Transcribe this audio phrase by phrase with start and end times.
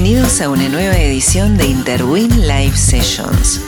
[0.00, 3.60] Bienvenidos a una nueva edición de Interwin Live Sessions.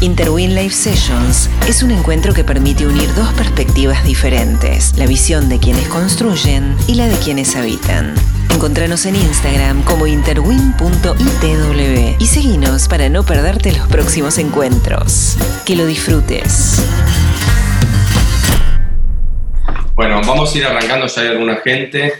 [0.00, 5.58] Interwin Live Sessions es un encuentro que permite unir dos perspectivas diferentes, la visión de
[5.58, 8.14] quienes construyen y la de quienes habitan.
[8.54, 15.36] Encontranos en Instagram como interwin.itw y seguinos para no perderte los próximos encuentros.
[15.66, 16.82] Que lo disfrutes.
[19.94, 22.14] Bueno, vamos a ir arrancando, ya hay alguna gente.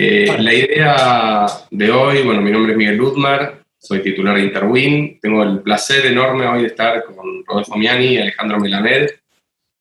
[0.00, 5.18] Eh, la idea de hoy, bueno, mi nombre es Miguel Ludmar, soy titular de Interwin.
[5.20, 9.10] Tengo el placer enorme hoy de estar con Rodolfo Miani y Alejandro Melamed.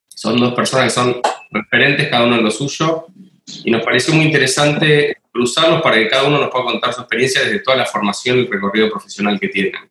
[0.07, 1.21] Son dos personas que son
[1.52, 3.05] referentes, cada uno en lo suyo,
[3.63, 7.43] y nos pareció muy interesante cruzarlos para que cada uno nos pueda contar su experiencia
[7.43, 9.88] desde toda la formación y el recorrido profesional que tienen.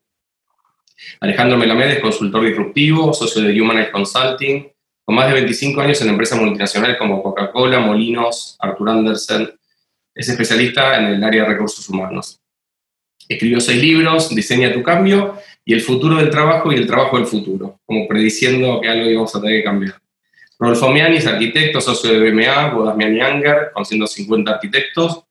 [1.21, 4.73] Alejandro Melamed es consultor disruptivo, socio de Humanized Consulting,
[5.05, 9.57] con más de 25 años en empresas multinacionales como Coca-Cola, Molinos, Arthur Andersen,
[10.17, 12.41] es especialista en el área de recursos humanos.
[13.29, 17.27] Escribió seis libros, Diseña tu cambio y El futuro del trabajo y el trabajo del
[17.27, 20.01] futuro, como prediciendo que algo íbamos a tener que cambiar.
[20.59, 25.25] Rodolfo Miani es arquitecto, socio de BMA, Bodas Miani Anger, con 150 arquitectos.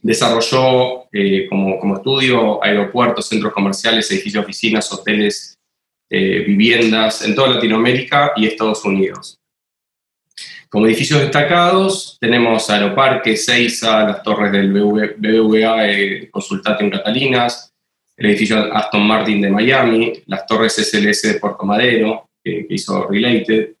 [0.00, 5.58] Desarrolló eh, como, estudio aeropuertos, centros comerciales, edificios, oficinas, hoteles,
[6.08, 9.41] eh, viviendas en toda Latinoamérica y Estados Unidos.
[10.72, 17.74] Como edificios destacados tenemos Aeroparque, Seiza, las torres del BBVA eh, Consultate en Catalinas,
[18.16, 23.74] el edificio Aston Martin de Miami, las torres SLS de Puerto Madero, que hizo Related.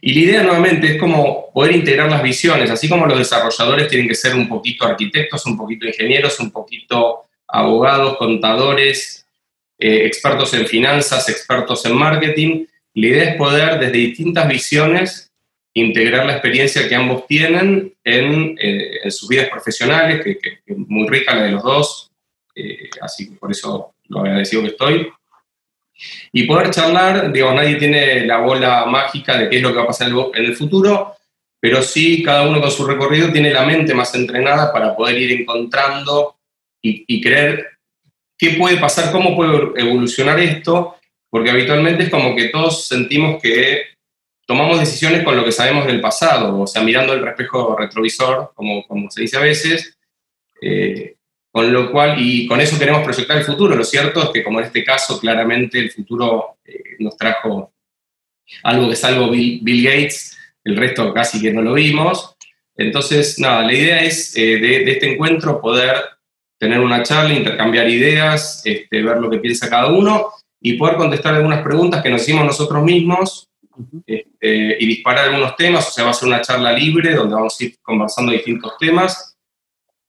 [0.00, 4.08] Y la idea nuevamente es como poder integrar las visiones, así como los desarrolladores tienen
[4.08, 9.24] que ser un poquito arquitectos, un poquito ingenieros, un poquito abogados, contadores,
[9.78, 12.66] eh, expertos en finanzas, expertos en marketing.
[12.94, 15.28] La idea es poder desde distintas visiones
[15.74, 21.34] integrar la experiencia que ambos tienen en, eh, sus vidas profesionales, que, es muy rica
[21.34, 22.10] la de los dos,
[22.54, 25.08] eh, así que por eso lo agradecido que estoy.
[26.32, 29.84] Y poder charlar, digo, nadie tiene la bola mágica de qué es lo que va
[29.84, 31.14] a pasar en el futuro,
[31.60, 35.40] pero sí cada uno con su recorrido tiene la mente más entrenada para poder ir
[35.40, 36.36] encontrando
[36.82, 37.78] y, y creer
[38.36, 40.96] qué puede pasar, cómo puede evolucionar esto,
[41.30, 43.92] porque habitualmente es como que todos sentimos que
[44.46, 48.86] tomamos decisiones con lo que sabemos del pasado, o sea, mirando el espejo retrovisor, como,
[48.86, 49.96] como se dice a veces,
[50.60, 51.16] eh,
[51.50, 53.76] con lo cual, y con eso queremos proyectar el futuro.
[53.76, 57.72] Lo cierto es que, como en este caso, claramente el futuro eh, nos trajo
[58.62, 62.36] algo que salvo Bill, Bill, Gates, el resto casi que no lo vimos.
[62.76, 65.96] Entonces, nada, la idea es eh, de, este encuentro poder
[66.58, 71.34] tener una charla, intercambiar ideas, este, ver lo que piensa cada uno y poder contestar
[71.34, 73.48] algunas preguntas que nos hicimos nosotros mismos
[74.06, 77.60] este, y disparar algunos temas, o sea, va a ser una charla libre donde vamos
[77.60, 79.36] a ir conversando distintos temas.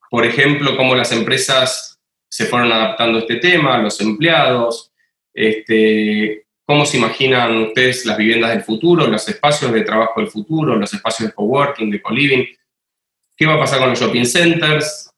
[0.10, 4.92] Por ejemplo, cómo las empresas se fueron adaptando a este tema, los empleados,
[5.34, 10.76] este, cómo se imaginan ustedes las viviendas del futuro, los espacios de trabajo del futuro,
[10.76, 12.46] los espacios de coworking, de co-living,
[13.36, 15.12] qué va a pasar con los shopping centers,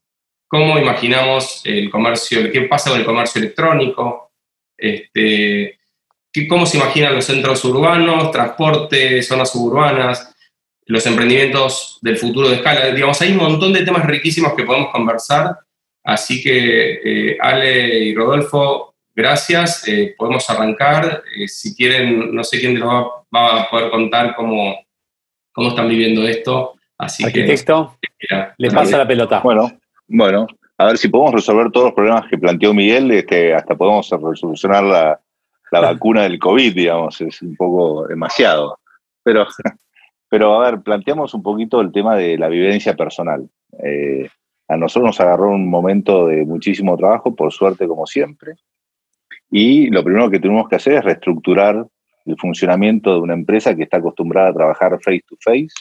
[0.48, 4.32] cómo imaginamos el comercio, qué pasa con el comercio electrónico,
[4.78, 5.80] este,
[6.48, 10.36] cómo se imaginan los centros urbanos, transporte, zonas suburbanas,
[10.86, 12.92] los emprendimientos del futuro de escala.
[12.92, 15.58] Digamos, hay un montón de temas riquísimos que podemos conversar.
[16.04, 19.88] Así que, eh, Ale y Rodolfo, gracias.
[19.88, 21.24] Eh, podemos arrancar.
[21.36, 24.78] Eh, si quieren, no sé quién nos va, va, a poder contar cómo,
[25.54, 26.74] cómo están viviendo esto.
[26.98, 29.40] Así Arquitecto, que, le pasa la pelota.
[29.40, 29.72] Bueno,
[30.08, 30.48] bueno,
[30.78, 34.84] a ver si podemos resolver todos los problemas que planteó Miguel, este, hasta podemos resolucionar
[34.84, 35.20] la,
[35.82, 38.80] la vacuna del COVID, digamos, es un poco demasiado.
[39.24, 39.46] Pero,
[40.30, 43.48] pero a ver, planteamos un poquito el tema de la vivencia personal.
[43.84, 44.30] Eh,
[44.68, 48.56] a nosotros nos agarró un momento de muchísimo trabajo, por suerte como siempre,
[49.52, 51.86] y lo primero que tenemos que hacer es reestructurar
[52.26, 55.74] el funcionamiento de una empresa que está acostumbrada a trabajar face to face,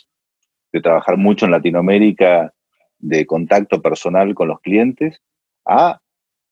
[0.72, 2.52] de trabajar mucho en Latinoamérica
[2.98, 5.20] de contacto personal con los clientes,
[5.66, 6.00] a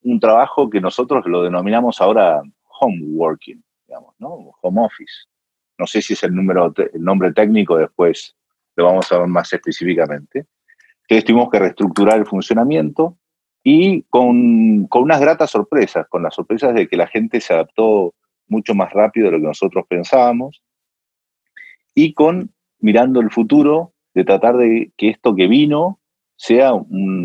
[0.03, 2.43] un trabajo que nosotros lo denominamos ahora
[2.83, 4.53] home working, digamos, ¿no?
[4.61, 5.27] Home office.
[5.79, 8.35] No sé si es el, número, el nombre técnico, después
[8.77, 10.47] lo vamos a ver más específicamente.
[11.03, 13.19] Entonces tuvimos que reestructurar el funcionamiento
[13.63, 18.15] y con, unas gratas sorpresas, con las sorpresas de que la gente se adaptó
[18.49, 20.63] mucho más rápido de lo que nosotros pensábamos
[21.95, 26.01] y con mirando el futuro de tratar de que esto que vino
[26.37, 26.73] sea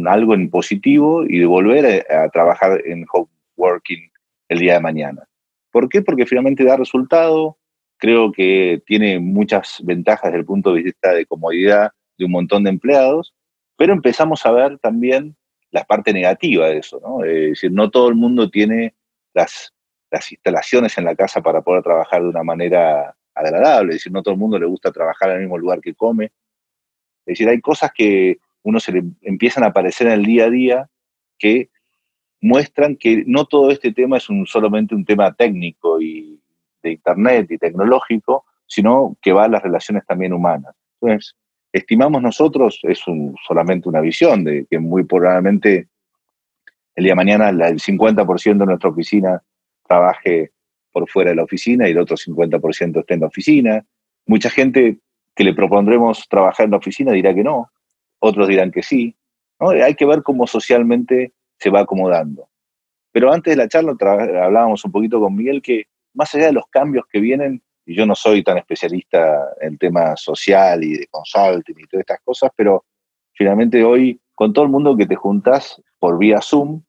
[0.05, 4.11] algo en positivo y de volver a, a, trabajar en home working
[4.49, 5.27] el día de mañana.
[5.71, 6.01] ¿Por qué?
[6.01, 7.57] Porque finalmente da resultado,
[7.97, 12.63] creo que tiene muchas ventajas desde el punto de vista de comodidad de un montón
[12.63, 13.33] de empleados,
[13.75, 15.35] pero empezamos a ver también
[15.71, 17.23] la parte negativa de eso, ¿no?
[17.23, 18.95] Es decir, no todo el mundo tiene
[19.33, 19.73] las,
[20.31, 24.33] instalaciones en la casa para poder trabajar de una manera agradable, es decir, no todo
[24.33, 26.25] el mundo le gusta trabajar en el mismo lugar que come.
[27.25, 30.49] Es decir, hay cosas que uno se le empiezan a aparecer en el día a
[30.49, 30.89] día
[31.37, 31.69] que
[32.41, 36.39] muestran que no todo este tema es un, solamente un tema técnico y
[36.83, 40.75] de internet y tecnológico, sino que va a las relaciones también humanas.
[41.71, 43.01] Estimamos nosotros, es
[43.45, 45.87] solamente una visión, de que muy probablemente
[46.95, 49.41] el día de mañana el 50% de nuestra oficina
[49.87, 50.51] trabaje
[50.91, 53.85] por fuera de la oficina y el otro 50% esté en la oficina.
[54.25, 54.97] Mucha gente
[55.35, 57.71] que le propondremos trabajar en la oficina dirá que no,
[58.19, 59.15] otros dirán que sí.
[59.59, 62.49] Hay que ver cómo socialmente se va acomodando.
[63.11, 63.95] Pero antes de la charla
[64.43, 68.05] hablábamos un poquito con Miguel que más allá de los cambios que vienen, y yo
[68.05, 72.85] no soy tan especialista en temas social y de consulting y todas estas cosas, pero
[73.33, 76.83] finalmente hoy con todo el mundo que te juntas por vía Zoom,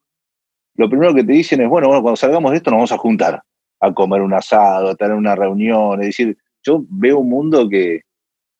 [0.75, 2.97] lo primero que te dicen es, bueno, bueno, cuando salgamos de esto nos vamos a
[2.97, 3.43] juntar
[3.79, 8.01] a comer un asado, a tener una reunión, es decir, yo veo un mundo que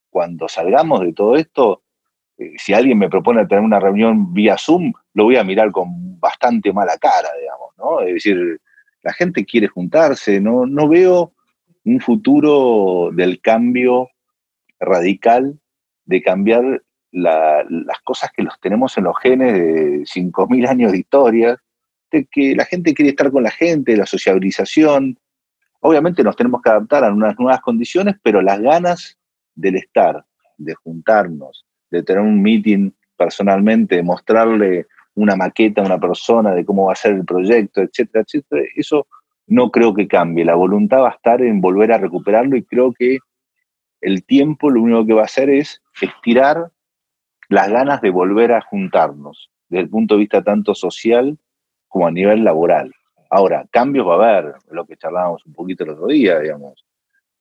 [0.10, 1.84] cuando salgamos de todo esto,
[2.40, 6.20] eh, si alguien me propone tener una reunión vía Zoom, lo voy a mirar con
[6.20, 8.02] bastante mala cara, digamos, ¿no?
[8.02, 8.60] Es decir,
[9.04, 11.34] la gente quiere juntarse, no, no veo
[11.84, 14.10] un futuro del cambio
[14.80, 15.60] radical,
[16.06, 16.82] de cambiar
[17.12, 21.62] las cosas que los tenemos en los genes de 5.000 años de historia,
[22.12, 25.18] de que la gente quiere estar con la gente, la sociabilización.
[25.82, 29.18] Obviamente nos tenemos que adaptar a unas nuevas condiciones, pero las ganas
[29.56, 30.26] del estar,
[30.58, 36.86] de juntarnos, de tener un meeting personalmente, mostrarle una maqueta a una persona de cómo
[36.86, 39.08] va a ser el proyecto, etcétera, etcétera, eso
[39.48, 40.46] no creo que cambie.
[40.46, 43.20] La voluntad va a estar en volver a recuperarlo y creo que
[44.02, 46.72] el tiempo lo único que va a hacer es estirar
[47.50, 51.38] las ganas de volver a juntarnos, desde el punto de vista tanto social
[51.88, 52.94] como a nivel laboral.
[53.30, 56.86] Ahora, cambios va a haber, lo que charlábamos un poquito el otro día, digamos,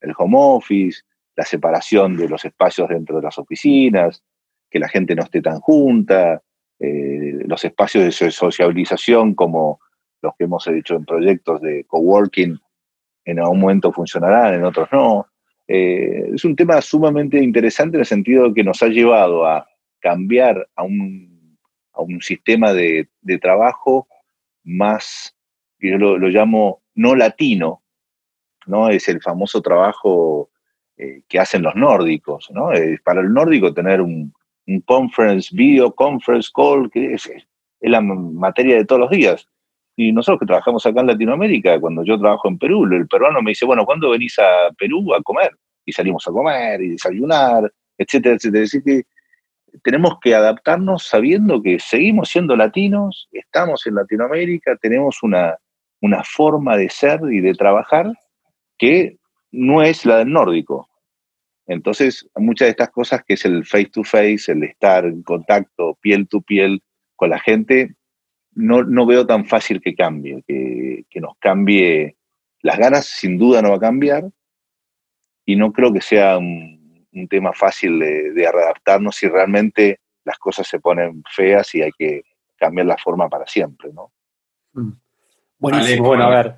[0.00, 1.02] el home office,
[1.36, 4.22] la separación de los espacios dentro de las oficinas,
[4.70, 6.42] que la gente no esté tan junta,
[6.78, 9.80] eh, los espacios de sociabilización como
[10.22, 12.58] los que hemos hecho en proyectos de coworking
[13.24, 15.26] en algún momento funcionarán, en otros no.
[15.66, 19.68] Eh, es un tema sumamente interesante en el sentido que nos ha llevado a
[20.00, 21.58] cambiar a un,
[21.92, 24.08] a un sistema de, de, trabajo
[24.64, 25.36] más,
[25.78, 27.82] yo lo, llamo no latino,
[28.66, 28.88] ¿no?
[28.88, 30.50] Es el famoso trabajo
[30.96, 32.70] eh, que hacen los nórdicos, ¿no?
[33.04, 34.32] para el nórdico tener un,
[34.68, 37.30] un conference, video conference call, que es,
[37.80, 39.48] la materia de todos los días.
[39.96, 43.50] Y nosotros que trabajamos acá en Latinoamérica, cuando yo trabajo en Perú, el peruano me
[43.50, 45.56] dice, bueno, ¿cuándo venís a Perú a comer?
[45.84, 48.64] Y salimos a comer y desayunar, etcétera, etcétera.
[48.64, 49.02] Es decir, que
[49.82, 55.56] tenemos que adaptarnos sabiendo que seguimos siendo latinos, estamos en Latinoamérica, tenemos una,
[56.00, 58.12] una forma de ser y de trabajar
[58.76, 59.16] que
[59.50, 60.88] no es la del nórdico.
[61.68, 65.96] Entonces, muchas de estas cosas que es el face to face, el estar en contacto
[66.00, 66.82] piel to piel
[67.14, 67.94] con la gente,
[68.54, 72.16] no, veo tan fácil que cambie, que, nos cambie.
[72.62, 74.24] Las ganas sin duda no va a cambiar
[75.44, 76.78] y no creo que sea un,
[77.28, 82.22] tema fácil de, de readaptarnos si realmente las cosas se ponen feas y hay que
[82.56, 84.12] cambiar la forma para siempre, ¿no?
[84.74, 84.92] Mm.
[85.58, 86.06] Buenísimo.
[86.06, 86.56] Bueno, a ver,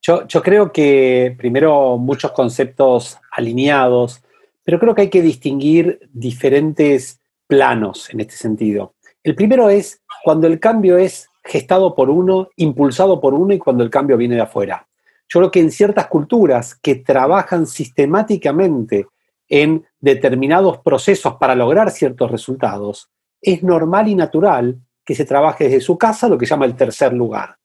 [0.00, 4.22] yo, yo, creo que primero muchos conceptos alineados,
[4.68, 8.96] pero creo que hay que distinguir diferentes planos en este sentido.
[9.22, 13.82] El primero es cuando el cambio es gestado por uno, impulsado por uno y cuando
[13.82, 14.86] el cambio viene de afuera.
[15.26, 19.06] Yo creo que en ciertas culturas que trabajan sistemáticamente
[19.48, 23.08] en determinados procesos para lograr ciertos resultados,
[23.40, 26.76] es normal y natural que se trabaje desde su casa, lo que se llama el
[26.76, 27.56] tercer lugar.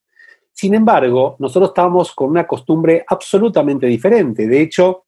[0.53, 4.47] Sin embargo, nosotros estamos con una costumbre absolutamente diferente.
[4.47, 5.03] De hecho,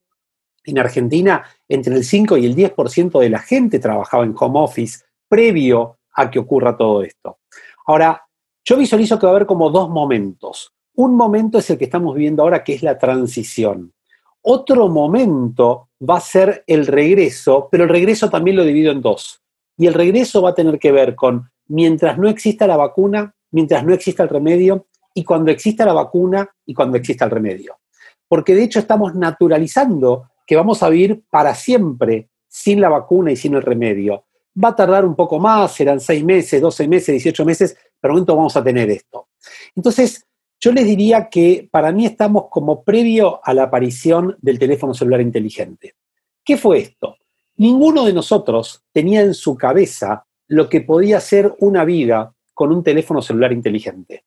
[0.65, 5.03] en Argentina, entre el 5 y el 10% de la gente trabajaba en home office
[5.27, 7.39] previo a que ocurra todo esto.
[7.87, 8.21] Ahora,
[8.63, 10.71] yo visualizo que va a haber como dos momentos.
[10.95, 13.93] Un momento es el que estamos viviendo ahora, que es la transición.
[14.41, 19.41] Otro momento va a ser el regreso, pero el regreso también lo divido en dos.
[19.77, 23.83] Y el regreso va a tener que ver con mientras no exista la vacuna, mientras
[23.83, 27.79] no exista el remedio, y cuando exista la vacuna y cuando exista el remedio.
[28.27, 33.35] Porque de hecho estamos naturalizando que vamos a vivir para siempre sin la vacuna y
[33.35, 34.25] sin el remedio.
[34.63, 38.35] Va a tardar un poco más, serán seis meses, doce meses, dieciocho meses, pero momento
[38.35, 39.27] vamos a tener esto.
[39.75, 40.25] Entonces,
[40.59, 45.21] yo les diría que para mí estamos como previo a la aparición del teléfono celular
[45.21, 45.95] inteligente.
[46.43, 47.17] ¿Qué fue esto?
[47.57, 52.83] Ninguno de nosotros tenía en su cabeza lo que podía ser una vida con un
[52.83, 54.23] teléfono celular inteligente.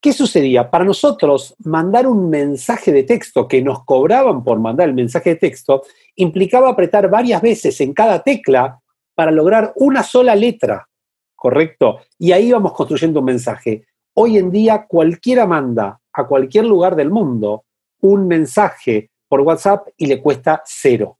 [0.00, 0.70] ¿Qué sucedía?
[0.70, 5.36] Para nosotros, mandar un mensaje de texto que nos cobraban por mandar el mensaje de
[5.36, 5.82] texto
[6.14, 8.80] implicaba apretar varias veces en cada tecla
[9.16, 10.88] para lograr una sola letra,
[11.34, 11.98] ¿correcto?
[12.16, 13.86] Y ahí vamos construyendo un mensaje.
[14.14, 17.64] Hoy en día cualquiera manda a cualquier lugar del mundo
[18.00, 21.18] un mensaje por WhatsApp y le cuesta cero.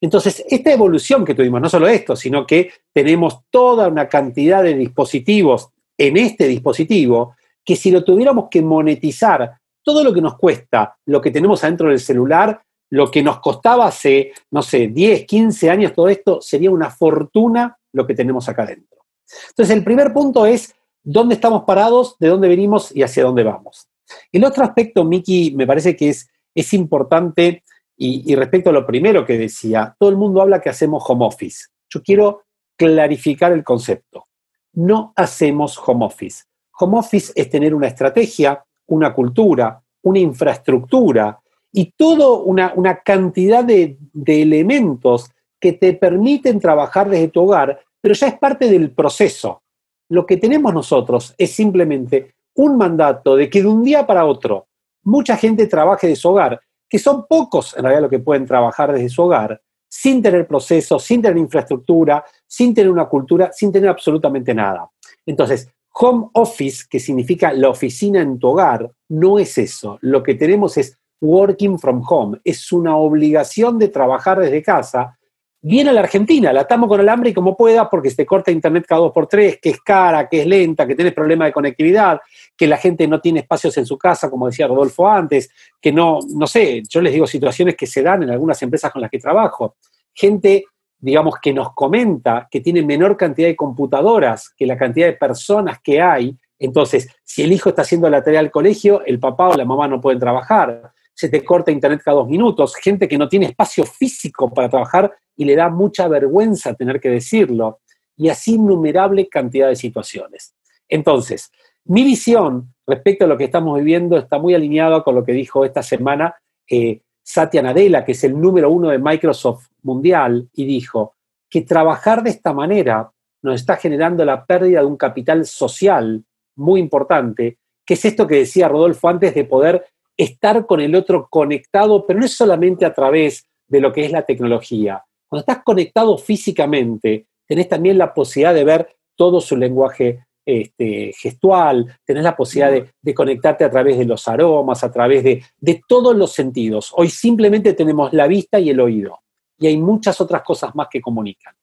[0.00, 4.74] Entonces, esta evolución que tuvimos, no solo esto, sino que tenemos toda una cantidad de
[4.74, 10.96] dispositivos en este dispositivo que si lo tuviéramos que monetizar, todo lo que nos cuesta,
[11.04, 15.70] lo que tenemos adentro del celular, lo que nos costaba hace, no sé, 10, 15
[15.70, 19.04] años todo esto, sería una fortuna lo que tenemos acá adentro.
[19.48, 23.88] Entonces, el primer punto es dónde estamos parados, de dónde venimos y hacia dónde vamos.
[24.30, 27.64] El otro aspecto, Miki, me parece que es, es importante
[27.96, 31.26] y, y respecto a lo primero que decía, todo el mundo habla que hacemos home
[31.26, 31.66] office.
[31.90, 32.44] Yo quiero
[32.76, 34.26] clarificar el concepto.
[34.72, 36.44] No hacemos home office.
[36.78, 41.38] Home office es tener una estrategia, una cultura, una infraestructura
[41.72, 45.30] y toda una, cantidad de, de elementos
[45.60, 49.62] que te permiten trabajar desde tu hogar, pero ya es parte del proceso.
[50.08, 54.68] Lo que tenemos nosotros es simplemente un mandato de que de un día para otro
[55.02, 58.92] mucha gente trabaje de su hogar, que son pocos en realidad los que pueden trabajar
[58.92, 63.88] desde su hogar, sin tener procesos, sin tener infraestructura, sin tener una cultura, sin tener
[63.88, 64.90] absolutamente nada.
[65.24, 69.98] Entonces, Home office, que significa la oficina en tu hogar, no es eso.
[70.02, 72.38] Lo que tenemos es working from home.
[72.44, 75.18] Es una obligación de trabajar desde casa.
[75.62, 78.26] Viene a la Argentina, la atamos con el hambre y como pueda, porque se te
[78.26, 81.48] corta internet cada dos por tres, que es cara, que es lenta, que tienes problemas
[81.48, 82.20] de conectividad,
[82.56, 85.50] que la gente no tiene espacios en su casa, como decía Rodolfo antes,
[85.80, 89.02] que no, no sé, yo les digo situaciones que se dan en algunas empresas con
[89.02, 89.76] las que trabajo.
[90.14, 90.66] Gente
[91.06, 95.78] digamos, que nos comenta que tiene menor cantidad de computadoras que la cantidad de personas
[95.80, 96.36] que hay.
[96.58, 99.86] Entonces, si el hijo está haciendo la tarea al colegio, el papá o la mamá
[99.86, 100.90] no pueden trabajar.
[101.14, 102.74] Se te corta internet cada dos minutos.
[102.74, 107.10] Gente que no tiene espacio físico para trabajar y le da mucha vergüenza tener que
[107.10, 107.78] decirlo.
[108.16, 110.56] Y así innumerable cantidad de situaciones.
[110.88, 111.52] Entonces,
[111.84, 115.64] mi visión respecto a lo que estamos viviendo está muy alineada con lo que dijo
[115.64, 116.34] esta semana
[116.68, 121.16] eh, Satya Nadella, que es el número uno de Microsoft mundial, y dijo
[121.50, 123.10] que trabajar de esta manera
[123.42, 128.36] nos está generando la pérdida de un capital social muy importante, que es esto que
[128.36, 129.84] decía Rodolfo antes de poder
[130.16, 134.12] estar con el otro conectado, pero no es solamente a través de lo que es
[134.12, 135.04] la tecnología.
[135.28, 141.98] Cuando estás conectado físicamente, tenés también la posibilidad de ver todo su lenguaje este, gestual,
[142.04, 145.42] tenés la posibilidad de, conectarte a través de los aromas, a través de,
[145.88, 146.92] todos los sentidos.
[146.96, 149.18] Hoy simplemente tenemos la vista y el oído.
[149.58, 151.54] Y hay muchas otras cosas más que comunican.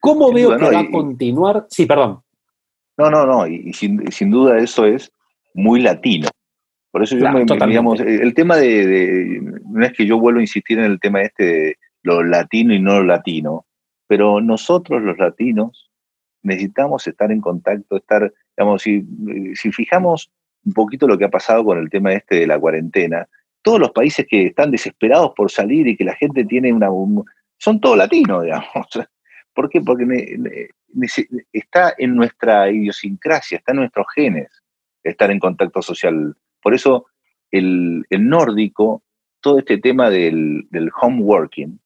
[0.00, 1.66] ¿Cómo veo que va a continuar?
[1.68, 2.20] Sí, perdón.
[2.96, 5.12] No, no, no, y, sin, duda eso es
[5.52, 6.28] muy latino.
[6.90, 10.78] Por eso yo me, digamos, el tema de, no es que yo vuelvo a insistir
[10.78, 13.66] en el tema este de lo latino y no lo latino,
[14.06, 15.83] pero nosotros los latinos
[16.44, 19.04] necesitamos estar en contacto, estar, digamos, si,
[19.54, 20.30] si fijamos
[20.64, 23.26] un poquito lo que ha pasado con el tema este de la cuarentena,
[23.62, 26.88] todos los países que están desesperados por salir y que la gente tiene una...
[27.58, 28.88] son todos latinos, digamos.
[29.54, 29.80] ¿Por qué?
[29.80, 30.68] Porque
[31.52, 34.62] está en nuestra idiosincrasia, está en nuestros genes
[35.02, 36.34] estar en contacto social.
[36.62, 37.06] Por eso
[37.50, 39.02] el, el nórdico,
[39.40, 41.78] todo este tema del, del home working,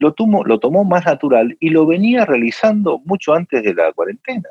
[0.00, 0.14] lo,
[0.44, 4.48] lo tomó más natural y lo venía realizando mucho antes de la cuarentena.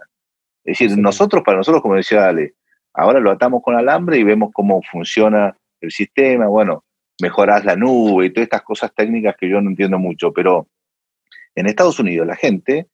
[0.63, 2.53] Es decir, nosotros, para nosotros, como decía Ale,
[2.93, 6.85] ahora lo atamos con alambre y vemos cómo funciona el sistema, bueno,
[7.21, 10.67] mejorás la nube y todas estas cosas técnicas que yo no entiendo mucho, pero
[11.55, 12.87] en Estados Unidos la gente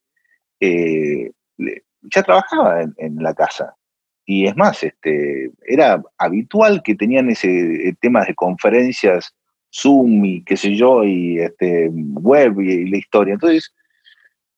[0.60, 3.76] eh, ya trabajaba en, la casa.
[4.24, 9.35] Y es más, este, era habitual que tenían ese eh, tema de conferencias
[9.80, 13.34] Zoom y qué sé yo, y este, web y, la historia.
[13.34, 13.74] Entonces,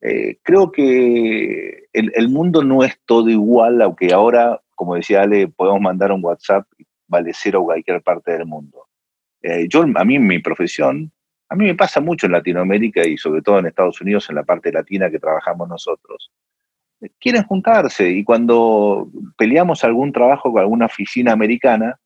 [0.00, 5.80] eh, creo que el, mundo no es todo igual, aunque ahora, como decía Ale, podemos
[5.80, 8.86] mandar un WhatsApp y vale cero a cualquier parte del mundo.
[9.42, 11.10] Eh, yo, a mí, en mi profesión,
[11.48, 14.44] a mí me pasa mucho en Latinoamérica y sobre todo en Estados Unidos, en la
[14.44, 16.30] parte latina que trabajamos nosotros.
[17.20, 21.98] Quieren juntarse y cuando peleamos algún trabajo con alguna oficina americana,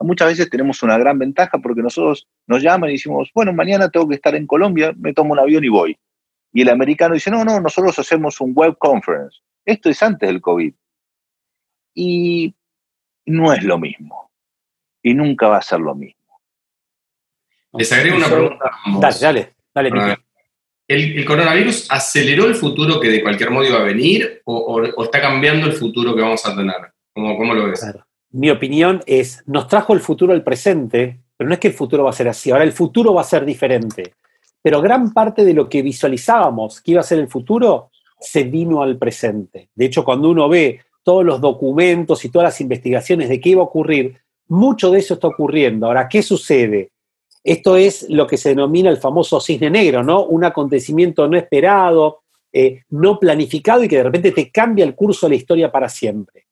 [0.00, 4.08] muchas veces tenemos una gran ventaja porque nosotros nos llaman y decimos, bueno, mañana tengo
[4.08, 5.98] que estar en Colombia, me tomo un avión y voy.
[6.52, 9.38] Y el americano dice, no, no, nosotros hacemos un web conference.
[9.64, 10.72] Esto es antes del COVID.
[11.94, 12.54] Y
[13.26, 14.30] no es lo mismo.
[15.02, 16.40] Y nunca va a ser lo mismo.
[17.72, 18.70] Les agrego una pregunta.
[19.20, 20.18] Dale, dale, dale.
[20.88, 25.66] ¿El, coronavirus aceleró el futuro que de cualquier modo iba a venir o, está cambiando
[25.66, 26.76] el futuro que vamos a tener?
[27.12, 27.84] ¿Cómo, cómo lo ves?
[28.36, 32.04] Mi opinión es, nos trajo el futuro al presente, pero no es que el futuro
[32.04, 34.12] va a ser así, ahora el futuro va a ser diferente.
[34.60, 37.88] Pero gran parte de lo que visualizábamos que iba a ser el futuro
[38.20, 39.70] se vino al presente.
[39.74, 43.62] De hecho, cuando uno ve todos los documentos y todas las investigaciones de qué iba
[43.62, 45.86] a ocurrir, mucho de eso está ocurriendo.
[45.86, 46.90] Ahora, ¿qué sucede?
[47.42, 50.26] Esto es lo que se denomina el famoso cisne negro, ¿no?
[50.26, 52.20] Un acontecimiento no esperado,
[52.52, 55.88] eh, no planificado y que de repente te cambia el curso de la historia para
[55.88, 56.45] siempre.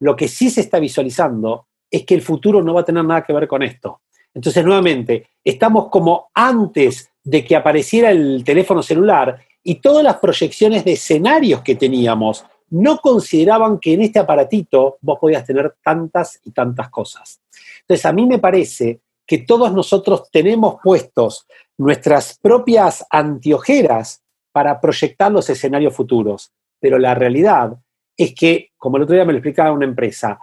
[0.00, 3.22] Lo que sí se está visualizando es que el futuro no va a tener nada
[3.22, 4.02] que ver con esto.
[4.34, 10.84] Entonces, nuevamente, estamos como antes de que apareciera el teléfono celular y todas las proyecciones
[10.84, 16.50] de escenarios que teníamos no consideraban que en este aparatito vos podías tener tantas y
[16.50, 17.40] tantas cosas.
[17.80, 21.46] Entonces, a mí me parece que todos nosotros tenemos puestos
[21.78, 24.22] nuestras propias antiojeras
[24.52, 27.76] para proyectar los escenarios futuros, pero la realidad
[28.16, 30.38] es que, como el otro día me lo explicaba una empresa,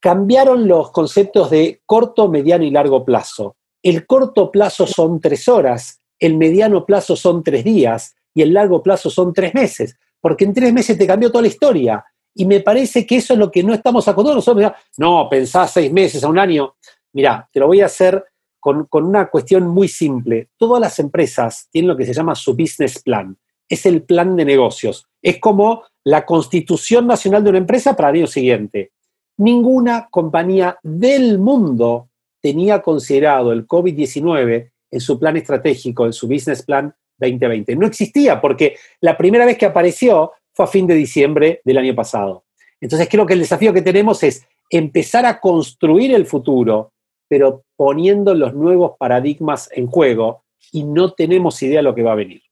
[0.00, 3.56] cambiaron los conceptos de corto, mediano y largo plazo.
[3.82, 8.82] El corto plazo son tres horas, el mediano plazo son tres días y el largo
[8.82, 12.04] plazo son tres meses, porque en tres meses te cambió toda la historia.
[12.34, 14.76] Y me parece que eso es lo que no estamos acostumbrados.
[14.98, 16.74] No, pensás seis meses a un año.
[17.12, 18.24] Mira, te lo voy a hacer
[18.58, 20.48] con, una cuestión muy simple.
[20.56, 23.36] Todas las empresas tienen lo que se llama su business plan.
[23.68, 25.06] Es el plan de negocios.
[25.22, 28.92] Es como la constitución nacional de una empresa para el año siguiente.
[29.38, 32.08] Ninguna compañía del mundo
[32.40, 37.74] tenía considerado el COVID-19 en su plan estratégico, en su business plan 2020.
[37.76, 41.94] No existía porque la primera vez que apareció fue a fin de diciembre del año
[41.94, 42.44] pasado.
[42.80, 46.92] Entonces creo que el desafío que tenemos es empezar a construir el futuro
[47.28, 52.12] pero poniendo los nuevos paradigmas en juego y no tenemos idea de lo que va
[52.12, 52.42] a venir.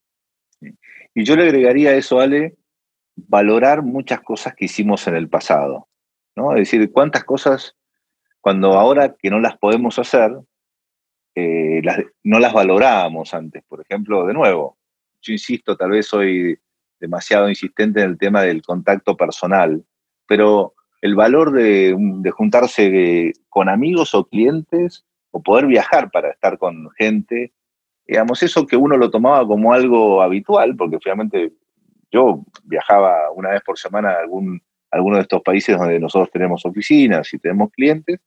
[1.14, 2.56] Y yo le agregaría a eso, Ale,
[3.16, 5.88] valorar muchas cosas que hicimos en el pasado.
[6.36, 6.52] ¿no?
[6.52, 7.76] Es decir, cuántas cosas,
[8.40, 10.32] cuando ahora que no las podemos hacer,
[11.34, 11.82] eh,
[12.24, 13.62] no las valorábamos antes.
[13.64, 14.78] Por ejemplo, de nuevo,
[15.20, 16.58] yo insisto, tal vez soy
[17.00, 19.84] demasiado insistente en el tema del contacto personal,
[20.26, 21.96] pero el valor de,
[22.30, 27.52] juntarse con amigos o clientes o poder viajar para estar con gente,
[28.06, 31.52] digamos, eso que uno lo tomaba como algo habitual, porque finalmente
[32.12, 36.64] yo viajaba una vez por semana a algún, alguno de estos países donde nosotros tenemos
[36.66, 38.20] oficinas y tenemos clientes,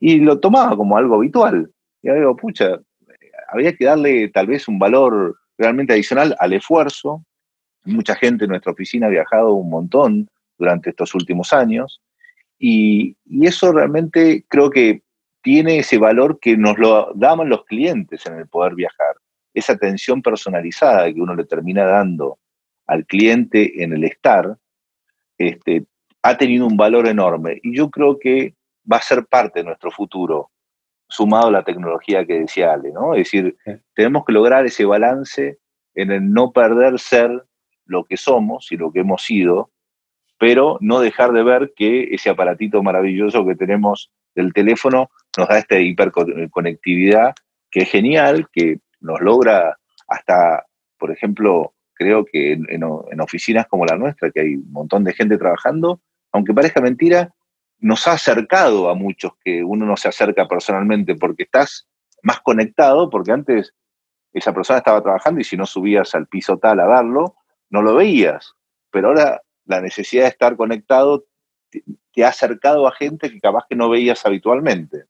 [0.00, 1.70] y lo tomaba como algo habitual.
[2.02, 2.80] Y digo, pucha,
[3.48, 7.24] había que darle tal vez un valor realmente adicional al esfuerzo.
[7.84, 12.00] Mucha gente en nuestra oficina ha viajado un montón durante estos últimos años.
[12.58, 15.02] Y, eso realmente creo que
[15.42, 19.16] tiene ese valor que nos lo daban los clientes en el poder viajar.
[19.52, 22.38] Esa atención personalizada que uno le termina dando
[22.86, 24.56] al cliente en el estar,
[25.38, 25.84] este,
[26.22, 27.60] ha tenido un valor enorme.
[27.62, 28.54] Y yo creo que
[28.90, 30.50] va a ser parte de nuestro futuro,
[31.08, 33.14] sumado a la tecnología que decía Ale, ¿no?
[33.14, 33.56] Es decir,
[33.94, 35.58] tenemos que lograr ese balance
[35.94, 37.44] en el no perder ser
[37.84, 39.70] lo que somos y lo que hemos sido,
[40.38, 45.58] pero no dejar de ver que ese aparatito maravilloso que tenemos del teléfono nos da
[45.58, 47.34] esta hiperconectividad
[47.70, 50.66] que es genial, que nos logra hasta,
[50.98, 55.38] por ejemplo, creo que en, oficinas como la nuestra, que hay un montón de gente
[55.38, 56.00] trabajando,
[56.32, 57.34] aunque parezca mentira,
[57.78, 61.88] nos ha acercado a muchos que uno no se acerca personalmente porque estás
[62.22, 63.74] más conectado, porque antes
[64.32, 67.36] esa persona estaba trabajando y si no subías al piso tal a darlo,
[67.70, 68.54] no lo veías.
[68.90, 71.24] Pero ahora la necesidad de estar conectado
[71.70, 75.04] te, ha acercado a gente que capaz que no veías habitualmente.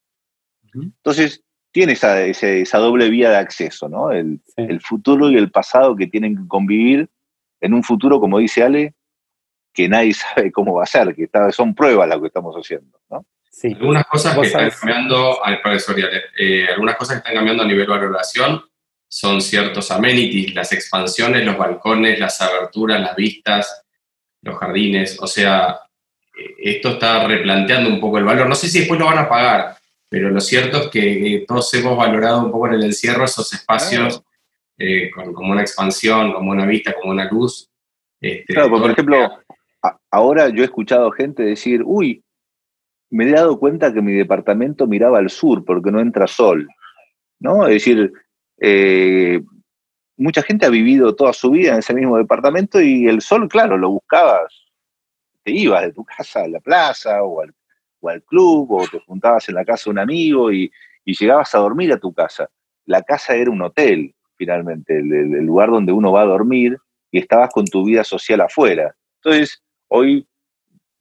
[0.74, 4.12] Entonces, tiene esa, esa, doble vía de acceso, ¿no?
[4.12, 4.40] El,
[4.80, 7.08] futuro y el pasado que tienen que convivir
[7.60, 8.94] en un futuro, como dice Ale,
[9.72, 13.24] que nadie sabe cómo va a ser, que son pruebas lo que estamos haciendo, ¿no?
[13.50, 13.68] Sí.
[13.72, 15.38] Algunas cosas que están cambiando,
[16.38, 18.62] eh, algunas cosas que están cambiando a nivel de valoración
[19.08, 23.84] son ciertos amenities, las expansiones, los balcones, las aberturas, las vistas,
[24.40, 25.80] los jardines, o sea,
[26.34, 28.48] eh, esto está replanteando un poco el valor.
[28.48, 29.76] No sé si después lo van a pagar,
[30.12, 34.22] pero lo cierto es que todos hemos valorado un poco en el encierro esos espacios
[34.76, 37.70] eh, como una expansión, como una vista, como una luz.
[38.20, 39.38] Este, claro, por ejemplo,
[40.10, 42.22] ahora yo he escuchado gente decir, uy,
[43.08, 46.68] me he dado cuenta que mi departamento miraba al sur porque no entra sol.
[47.40, 47.66] ¿No?
[47.66, 48.12] Es decir,
[48.60, 49.40] eh,
[50.18, 53.78] mucha gente ha vivido toda su vida en ese mismo departamento y el sol, claro,
[53.78, 54.66] lo buscabas.
[55.42, 57.54] Te ibas de tu casa a la plaza o al,
[58.26, 60.70] club o te juntabas en la casa de un amigo y,
[61.04, 62.48] llegabas a dormir a tu casa.
[62.86, 66.78] La casa era un hotel, finalmente, el, lugar donde uno va a dormir
[67.10, 68.94] y estabas con tu vida social afuera.
[69.22, 70.26] Entonces, hoy,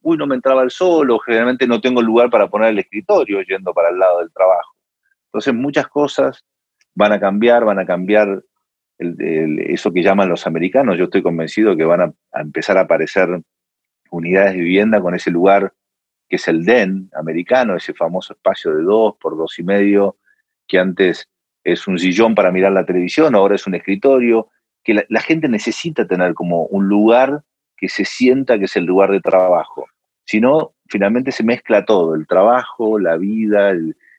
[0.02, 3.42] uy, no me entraba el sol o generalmente no tengo lugar para poner el escritorio
[3.42, 4.74] yendo para el lado del trabajo.
[5.26, 6.44] Entonces, muchas cosas
[6.94, 8.42] van a cambiar, van a cambiar
[8.98, 10.98] eso que llaman los americanos.
[10.98, 13.40] Yo estoy convencido que van a, empezar a aparecer
[14.10, 15.72] unidades de vivienda con ese lugar
[16.32, 20.16] que es el DEN americano, ese famoso espacio de dos por dos y medio,
[20.66, 21.28] que antes
[21.62, 24.48] es un sillón para mirar la televisión, ahora es un escritorio,
[24.82, 27.42] que la, gente necesita tener como un lugar
[27.76, 29.84] que se sienta que es el lugar de trabajo.
[30.24, 33.74] Si no, finalmente se mezcla todo, el trabajo, la vida,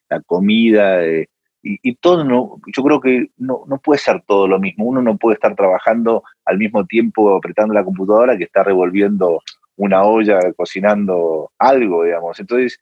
[0.08, 1.30] la comida, eh,
[1.64, 4.86] y, todo, no, yo creo que no, no, puede ser todo lo mismo.
[4.86, 9.42] Uno no puede estar trabajando al mismo tiempo apretando la computadora que está revolviendo
[9.76, 12.40] una olla, cocinando algo, digamos.
[12.40, 12.80] Entonces,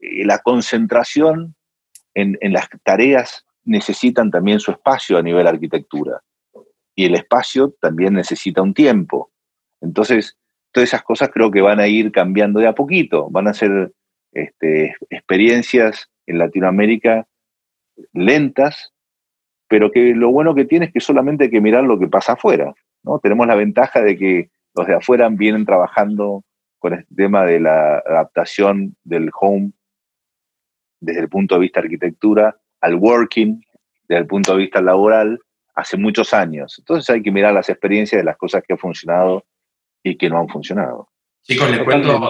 [0.00, 1.54] eh, la concentración
[2.14, 6.20] en, las tareas necesitan también su espacio a nivel arquitectura.
[6.94, 9.32] Y el espacio también necesita un tiempo.
[9.80, 10.36] Entonces,
[10.70, 13.28] todas esas cosas creo que van a ir cambiando de a poquito.
[13.30, 13.92] Van a ser
[14.32, 17.26] este, experiencias en Latinoamérica
[18.12, 18.92] lentas,
[19.68, 22.34] pero que lo bueno que tiene es que solamente hay que mirar lo que pasa
[22.34, 22.74] afuera.
[23.02, 23.18] ¿no?
[23.18, 26.44] Tenemos la ventaja de que los de afuera vienen trabajando
[26.78, 29.72] con el tema de la adaptación del home
[31.00, 33.64] desde el punto de vista de arquitectura al working,
[34.08, 35.40] desde el punto de vista laboral,
[35.74, 36.76] hace muchos años.
[36.78, 39.44] Entonces hay que mirar las experiencias de las cosas que han funcionado
[40.02, 41.08] y que no han funcionado.
[41.42, 42.28] Chicos, les cuento.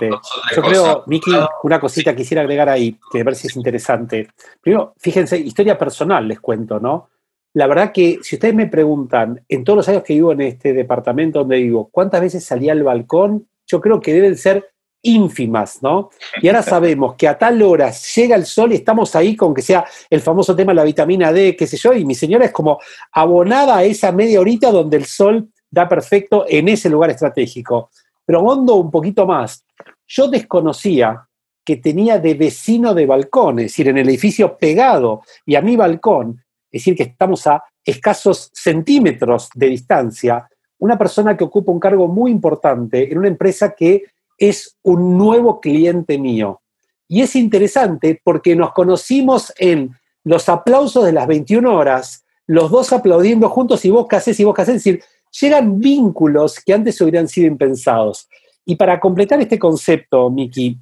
[0.56, 1.30] Yo creo, Miki,
[1.62, 4.28] una cosita quisiera agregar ahí, que me parece es interesante.
[4.60, 7.10] Primero, fíjense, historia personal les cuento, ¿no?
[7.54, 10.72] La verdad que si ustedes me preguntan, en todos los años que vivo en este
[10.72, 13.46] departamento donde vivo, ¿cuántas veces salí al balcón?
[13.66, 14.70] Yo creo que deben ser
[15.02, 16.10] ínfimas, ¿no?
[16.42, 19.62] Y ahora sabemos que a tal hora llega el sol y estamos ahí con que
[19.62, 22.50] sea el famoso tema de la vitamina D, qué sé yo, y mi señora es
[22.50, 22.80] como
[23.12, 27.90] abonada a esa media horita donde el sol da perfecto en ese lugar estratégico.
[28.24, 29.64] Pero hondo un poquito más.
[30.08, 31.28] Yo desconocía
[31.64, 35.76] que tenía de vecino de balcón, es decir, en el edificio pegado y a mi
[35.76, 36.43] balcón,
[36.74, 42.08] es decir, que estamos a escasos centímetros de distancia, una persona que ocupa un cargo
[42.08, 44.02] muy importante en una empresa que
[44.36, 46.60] es un nuevo cliente mío.
[47.06, 52.92] Y es interesante porque nos conocimos en los aplausos de las 21 horas, los dos
[52.92, 55.04] aplaudiendo juntos y vos qué haces y vos qué haces, es decir,
[55.40, 58.28] llegan vínculos que antes hubieran sido impensados.
[58.64, 60.76] Y para completar este concepto, Miki,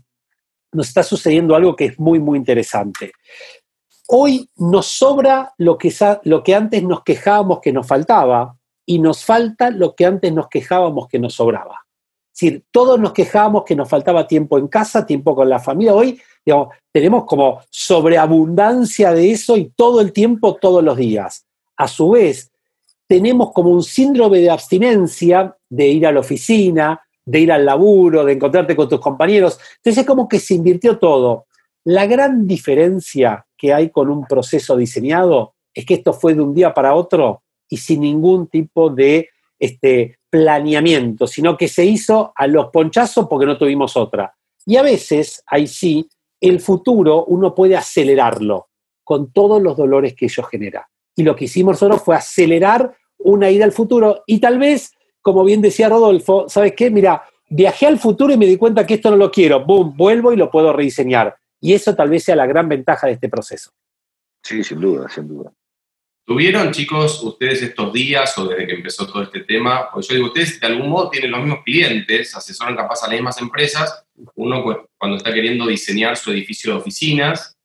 [0.72, 3.12] nos está sucediendo algo que es muy, muy interesante.
[4.14, 9.94] Hoy nos sobra lo que, antes nos quejábamos que nos faltaba y nos falta lo
[9.94, 11.87] que antes nos quejábamos que nos sobraba.
[12.35, 15.94] Es decir, todos nos quejábamos que nos faltaba tiempo en casa, tiempo con la familia.
[15.94, 16.20] Hoy
[16.92, 21.46] tenemos como sobreabundancia de eso y todo el tiempo, todos los días.
[21.79, 22.51] A su vez,
[23.09, 28.27] tenemos como un síndrome de abstinencia de ir a la oficina, de ir al laburo,
[28.27, 29.59] de encontrarte con tus compañeros.
[29.77, 31.46] Entonces es como que se invirtió todo.
[31.85, 36.53] La gran diferencia que hay con un proceso diseñado es que esto fue de un
[36.53, 42.48] día para otro y sin ningún tipo de este, planeamiento, sino que se hizo a
[42.48, 44.35] los ponchazos porque no tuvimos otra.
[44.66, 46.09] Y a veces, ahí sí,
[46.40, 48.66] el futuro uno puede acelerarlo
[49.05, 50.88] con todos los dolores que ello genera.
[51.14, 54.25] Y lo que hicimos nosotros fue acelerar una ida al futuro.
[54.27, 56.90] Y tal vez, como bien decía Rodolfo, ¿sabes qué?
[56.90, 59.64] Mira, viajé al futuro y me di cuenta que esto no lo quiero.
[59.64, 61.37] Boom, vuelvo y lo puedo rediseñar.
[61.62, 63.70] Y eso tal vez sea la gran ventaja de este proceso.
[64.42, 65.53] Sí, sin duda, sin duda.
[66.27, 69.88] ¿Tuvieron, chicos, ustedes estos días o desde que empezó todo este tema?
[69.92, 73.14] Pues yo digo, ustedes de algún modo tienen los mismos clientes, asesoran capaz a las
[73.14, 74.05] mismas empresas.
[74.35, 77.57] Uno pues, cuando está queriendo diseñar su edificio de oficinas,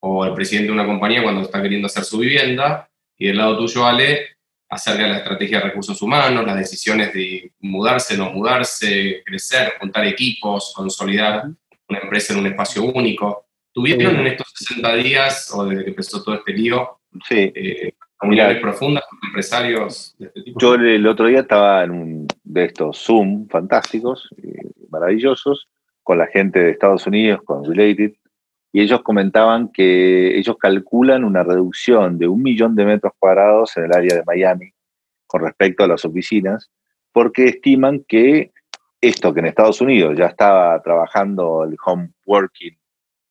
[0.00, 3.58] o el presidente de una compañía cuando está queriendo hacer su vivienda, y del lado
[3.58, 4.36] tuyo, Ale,
[4.68, 10.06] acerca de la estrategia de recursos humanos, las decisiones de mudarse, no mudarse, crecer, juntar
[10.06, 11.50] equipos, consolidar
[11.90, 13.46] una empresa en un espacio único.
[13.72, 17.52] ¿Tuvieron en estos 60 días o desde que empezó todo este lío sí.
[17.54, 20.60] Eh, comunidades profundas con empresarios de este tipo?
[20.60, 25.68] Yo el otro día estaba en un de estos Zoom fantásticos, eh, maravillosos,
[26.02, 28.12] con la gente de Estados Unidos, con Related,
[28.72, 33.84] y ellos comentaban que ellos calculan una reducción de un millón de metros cuadrados en
[33.84, 34.72] el área de Miami
[35.26, 36.70] con respecto a las oficinas,
[37.12, 38.52] porque estiman que
[39.00, 42.76] esto que en Estados Unidos ya estaba trabajando el home working,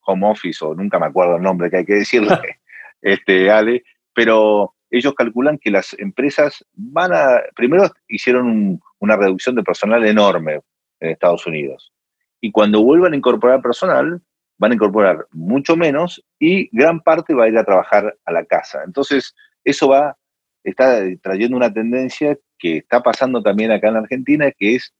[0.05, 2.37] home office, o nunca me acuerdo el nombre que hay que decirle,
[3.01, 9.63] este, Ale, pero ellos calculan que las empresas van a, primero hicieron una reducción de
[9.63, 10.61] personal enorme
[10.99, 11.93] en Estados Unidos,
[12.41, 14.21] y cuando vuelvan a incorporar personal,
[14.57, 18.43] van a incorporar mucho menos y gran parte va a ir a trabajar a la
[18.45, 18.81] casa.
[18.85, 20.17] Entonces, eso va
[20.63, 24.93] está trayendo una tendencia que está pasando también acá en Argentina, que es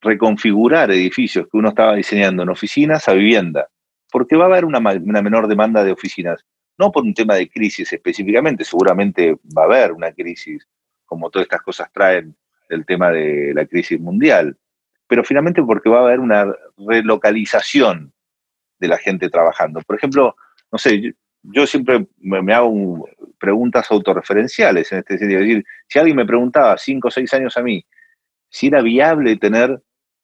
[0.00, 3.68] reconfigurar edificios que uno estaba diseñando en oficinas a vivienda,
[4.10, 6.44] porque va a haber una, menor demanda de oficinas,
[6.78, 10.66] no por un tema de crisis específicamente, seguramente va a haber una crisis,
[11.04, 12.34] como todas estas cosas traen
[12.68, 14.56] del tema de la crisis mundial,
[15.06, 16.46] pero finalmente porque va a haber una
[16.78, 18.12] relocalización
[18.78, 19.80] de la gente trabajando.
[19.82, 20.36] Por ejemplo,
[20.70, 23.08] no sé, yo, siempre me, hago
[23.38, 25.40] preguntas autorreferenciales en este sentido.
[25.40, 27.84] Decir, si alguien me preguntaba cinco o seis años a mí
[28.50, 29.80] si era viable tener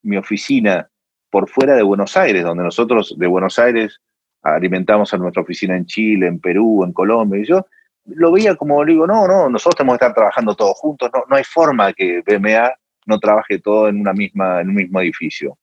[0.07, 0.89] mi oficina
[1.31, 4.01] por fuera de Buenos Aires, donde nosotros de Buenos Aires
[4.43, 7.67] alimentamos a nuestra oficina en Chile, en Perú, en Colombia, y yo
[8.07, 11.37] lo veía como, digo, no, no, nosotros tenemos que estar trabajando todos juntos, no, no
[11.37, 12.73] hay forma que BMA
[13.07, 15.59] no trabaje todo en, una misma, en un mismo edificio.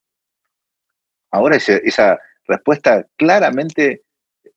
[1.32, 4.04] Ahora esa respuesta claramente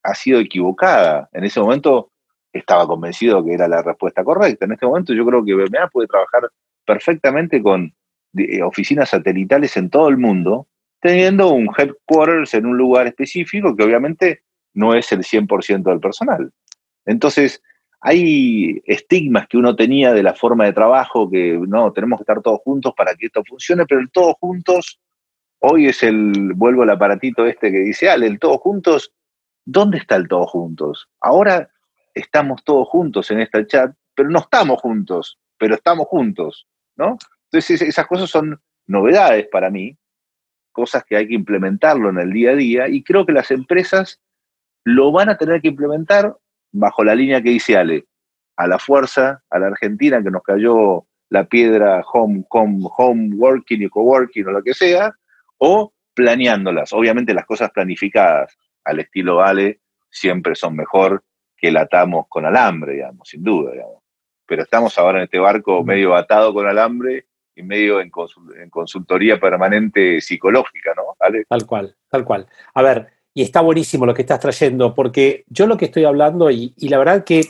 [0.02, 1.28] ha sido equivocada.
[1.32, 2.10] En ese momento
[2.52, 4.66] estaba convencido que era la respuesta correcta.
[4.66, 6.50] En este momento yo creo que BMA puede trabajar
[6.84, 7.92] perfectamente con
[8.36, 10.66] eh, oficinas satelitales en todo el mundo,
[11.00, 14.42] teniendo un headquarters en un lugar específico que obviamente
[14.74, 16.52] no es el 100% del personal.
[17.04, 17.62] Entonces,
[18.00, 22.42] hay estigmas que uno tenía de la forma de trabajo, que no, tenemos que estar
[22.42, 25.00] todos juntos para que esto funcione, pero el todos juntos,
[25.60, 29.12] hoy es el, vuelvo al aparatito este que dice, Ale, el todos juntos,
[29.64, 31.08] ¿dónde está el todos juntos?
[31.20, 31.70] Ahora
[32.14, 37.18] estamos todos juntos en esta chat, pero no estamos juntos, pero estamos juntos, ¿no?
[37.50, 39.96] Entonces esas cosas son novedades para mí,
[40.72, 44.20] cosas que hay que implementarlo en el día a día y creo que las empresas
[44.84, 46.36] lo van a tener que implementar
[46.72, 48.06] bajo la línea que dice Ale,
[48.56, 53.82] a la fuerza, a la Argentina que nos cayó la piedra home, home, home working
[53.82, 55.14] y coworking o lo que sea,
[55.58, 56.92] o planeándolas.
[56.92, 59.80] Obviamente las cosas planificadas al estilo Ale
[60.10, 61.24] siempre son mejor
[61.56, 64.02] que la atamos con alambre, digamos, sin duda, digamos.
[64.46, 68.10] Pero estamos ahora en este barco medio atado con alambre y medio en,
[68.70, 71.16] consultoría permanente psicológica, ¿no?
[71.48, 72.46] Tal cual, tal cual.
[72.74, 76.50] A ver, y está buenísimo lo que estás trayendo, porque yo lo que estoy hablando,
[76.50, 77.42] y, y, la verdad que,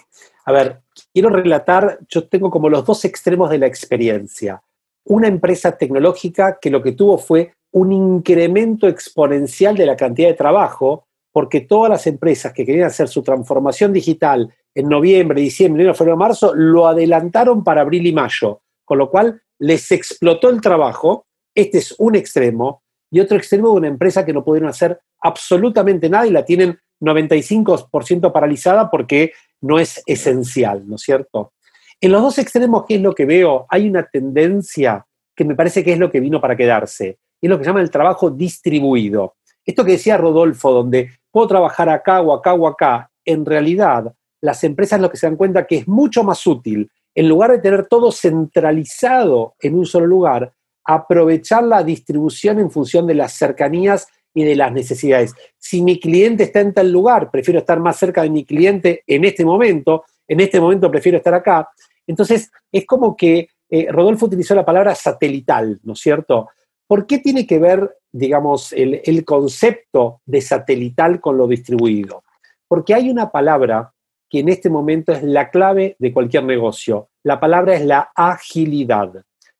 [0.44, 0.80] a ver,
[1.12, 4.62] quiero relatar, yo tengo como los dos extremos de la experiencia.
[5.04, 10.34] Una empresa tecnológica que lo que tuvo fue un incremento exponencial de la cantidad de
[10.34, 15.94] trabajo, porque todas las empresas que querían hacer su transformación digital en noviembre, diciembre, enero,
[15.94, 21.26] febrero, marzo, lo adelantaron para abril y mayo, con lo cual les explotó el trabajo,
[21.54, 26.08] este es un extremo, y otro extremo de una empresa que no pudieron hacer absolutamente
[26.08, 31.52] nada y la tienen 95% paralizada porque no es esencial, ¿no es cierto?
[32.00, 33.66] En los dos extremos, ¿qué es lo que veo?
[33.70, 37.58] Hay una tendencia que me parece que es lo que vino para quedarse, es lo
[37.58, 39.36] que se llama el trabajo distribuido.
[39.64, 44.62] Esto que decía Rodolfo, donde puedo trabajar acá o acá o acá, en realidad las
[44.64, 47.86] empresas lo que se dan cuenta que es mucho más útil en lugar de tener
[47.86, 50.52] todo centralizado en un solo lugar,
[50.84, 55.32] aprovechar la distribución en función de las cercanías y de las necesidades.
[55.56, 59.24] Si mi cliente está en tal lugar, prefiero estar más cerca de mi cliente en
[59.24, 61.70] este momento, en este momento prefiero estar acá.
[62.06, 66.50] Entonces, es como que eh, Rodolfo utilizó la palabra satelital, ¿no es cierto?
[66.86, 72.24] ¿Por qué tiene que ver, digamos, el, el concepto de satelital con lo distribuido?
[72.68, 73.90] Porque hay una palabra
[74.28, 77.10] que en este momento es la clave de cualquier negocio.
[77.22, 79.12] La palabra es la agilidad.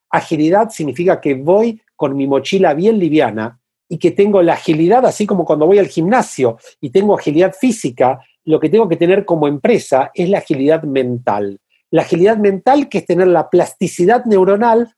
[0.09, 5.25] Agilidad significa que voy con mi mochila bien liviana y que tengo la agilidad, así
[5.25, 9.47] como cuando voy al gimnasio y tengo agilidad física, lo que tengo que tener como
[9.47, 11.59] empresa es la agilidad mental.
[11.89, 14.93] La agilidad mental que es tener la plasticidad neuronal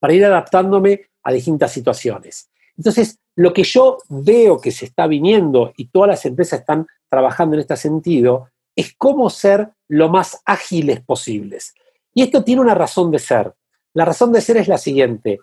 [0.00, 2.50] para ir adaptándome a distintas situaciones.
[2.76, 7.54] Entonces, lo que yo veo que se está viniendo y todas las empresas están trabajando
[7.54, 11.74] en este sentido es cómo ser lo más ágiles posibles.
[12.14, 13.52] Y esto tiene una razón de ser.
[13.94, 15.40] La razón de ser es la siguiente.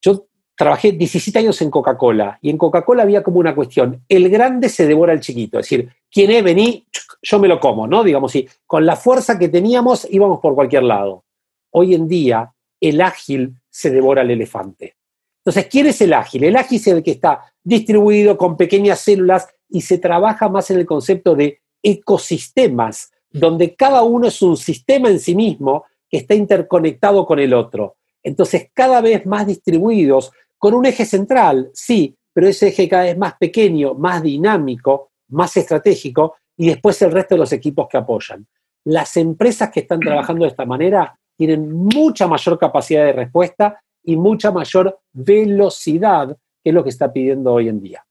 [0.00, 4.68] Yo trabajé 17 años en Coca-Cola y en Coca-Cola había como una cuestión, el grande
[4.68, 6.84] se devora al chiquito, es decir, quien es, vení,
[7.22, 8.04] yo me lo como, ¿no?
[8.04, 11.24] Digamos, y con la fuerza que teníamos íbamos por cualquier lado.
[11.70, 14.96] Hoy en día, el ágil se devora al elefante.
[15.38, 16.44] Entonces, ¿quién es el ágil?
[16.44, 20.78] El ágil es el que está distribuido con pequeñas células y se trabaja más en
[20.78, 26.34] el concepto de ecosistemas, donde cada uno es un sistema en sí mismo que está
[26.34, 27.96] interconectado con el otro.
[28.22, 33.16] Entonces, cada vez más distribuidos, con un eje central, sí, pero ese eje cada vez
[33.16, 38.46] más pequeño, más dinámico, más estratégico, y después el resto de los equipos que apoyan.
[38.84, 44.16] Las empresas que están trabajando de esta manera tienen mucha mayor capacidad de respuesta y
[44.16, 48.04] mucha mayor velocidad, que es lo que está pidiendo hoy en día.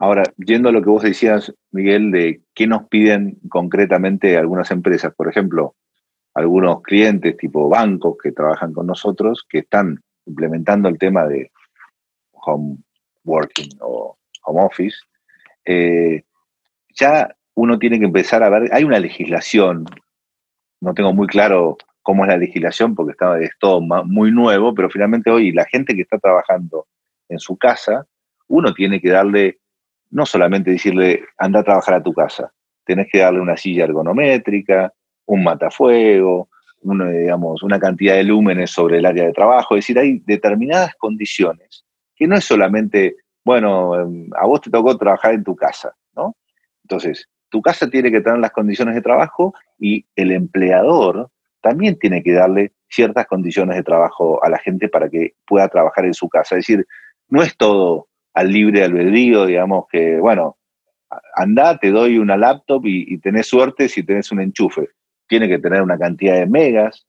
[0.00, 5.14] Ahora, yendo a lo que vos decías, Miguel, de qué nos piden concretamente algunas empresas,
[5.14, 5.74] por ejemplo,
[6.34, 11.50] algunos clientes tipo bancos que trabajan con nosotros que están implementando el tema de
[12.32, 12.78] home
[13.24, 14.96] working o home office,
[15.66, 16.22] eh,
[16.94, 19.84] ya uno tiene que empezar a ver, hay una legislación,
[20.80, 24.88] no tengo muy claro cómo es la legislación porque está, es todo muy nuevo, pero
[24.88, 26.86] finalmente hoy la gente que está trabajando
[27.28, 28.06] en su casa,
[28.48, 29.58] uno tiene que darle,
[30.10, 32.52] no solamente decirle, anda a trabajar a tu casa,
[32.84, 34.92] tenés que darle una silla ergonométrica,
[35.26, 36.48] un matafuego,
[36.82, 40.94] una, digamos, una cantidad de lúmenes sobre el área de trabajo, es decir, hay determinadas
[40.96, 41.84] condiciones
[42.20, 46.36] que no es solamente, bueno, em, a vos te tocó trabajar en tu casa, ¿no?
[46.84, 51.30] Entonces, tu casa tiene que tener las condiciones de trabajo y el empleador
[51.62, 56.04] también tiene que darle ciertas condiciones de trabajo a la gente para que pueda trabajar
[56.04, 56.56] en su casa.
[56.56, 56.86] Es decir,
[57.28, 60.56] no es todo al libre albedrío, digamos que, bueno,
[61.34, 64.90] anda, te doy una laptop y, tenés suerte si tenés un enchufe.
[65.26, 67.06] Tiene que tener una cantidad de megas,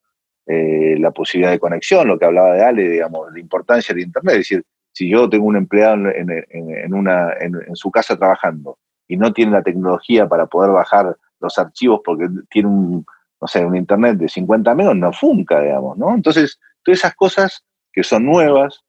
[0.48, 4.34] eh, la posibilidad de conexión, lo que hablaba de Ale, digamos, la importancia de Internet.
[4.34, 9.32] Es decir, si yo tengo un empleado en, una, en, su casa trabajando y no
[9.32, 13.06] tiene la tecnología para poder bajar los archivos porque tiene un,
[13.40, 16.14] no sé, un internet de 50 megas, no funca, digamos, ¿no?
[16.14, 18.84] Entonces, todas esas cosas que son nuevas,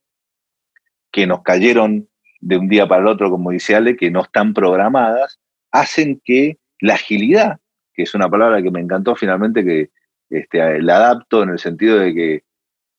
[1.11, 2.09] que nos cayeron
[2.43, 5.39] de un día para el otro, como dice Ale, que no están programadas,
[5.71, 7.61] hacen que la agilidad,
[7.95, 9.91] que es una palabra que me encantó finalmente, que
[10.29, 12.45] este, la adapto en el sentido de que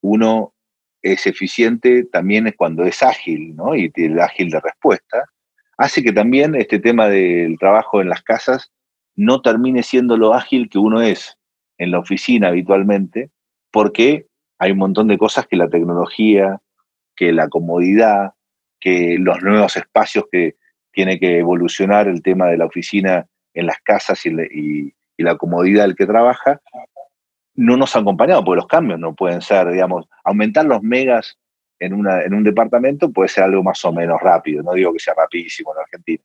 [0.02, 0.54] uno
[1.02, 3.76] es eficiente también es cuando es ágil, ¿no?
[3.76, 5.26] Y el ágil de respuesta,
[5.78, 8.72] hace que también este tema del trabajo en las casas
[9.16, 11.38] no termine siendo lo ágil que uno es
[11.78, 13.30] en la oficina habitualmente,
[13.72, 14.28] porque
[14.58, 16.62] hay un montón de cosas que la tecnología,
[17.16, 18.34] que la comodidad,
[18.84, 20.58] que los nuevos espacios que
[20.92, 25.96] tiene que evolucionar el tema de la oficina en las casas y, la comodidad del
[25.96, 26.60] que trabaja,
[27.56, 31.38] no nos han acompañado, porque los cambios no pueden ser, digamos, aumentar los megas
[31.80, 35.00] en, una, en un departamento puede ser algo más o menos rápido, no digo que
[35.00, 36.24] sea rapidísimo en Argentina,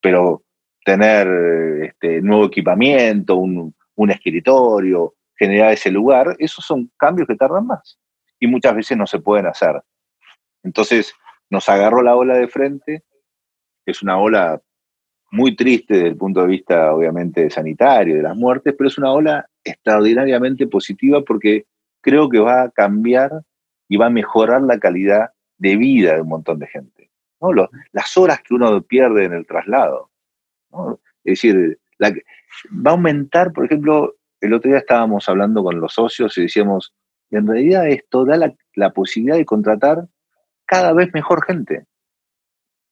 [0.00, 0.44] pero
[0.84, 1.26] tener
[1.82, 7.98] este, nuevo equipamiento, un escritorio, generar ese lugar, esos son cambios que tardan más
[8.38, 9.82] y muchas veces no se pueden hacer.
[10.62, 11.12] Entonces,
[11.52, 13.04] nos agarró la ola de frente,
[13.84, 14.62] es una ola
[15.30, 19.12] muy triste desde el punto de vista, obviamente, sanitario, de las muertes, pero es una
[19.12, 21.66] ola extraordinariamente positiva porque
[22.00, 23.42] creo que va a cambiar
[23.86, 27.10] y va a mejorar la calidad de vida de un montón de gente.
[27.38, 27.52] ¿no?
[27.92, 30.10] las horas que uno pierde en el traslado.
[31.22, 36.38] Es decir, va a aumentar, por ejemplo, el otro día estábamos hablando con los socios
[36.38, 36.94] y decíamos,
[37.30, 40.06] en realidad esto da la posibilidad de contratar
[40.66, 41.84] cada vez mejor gente,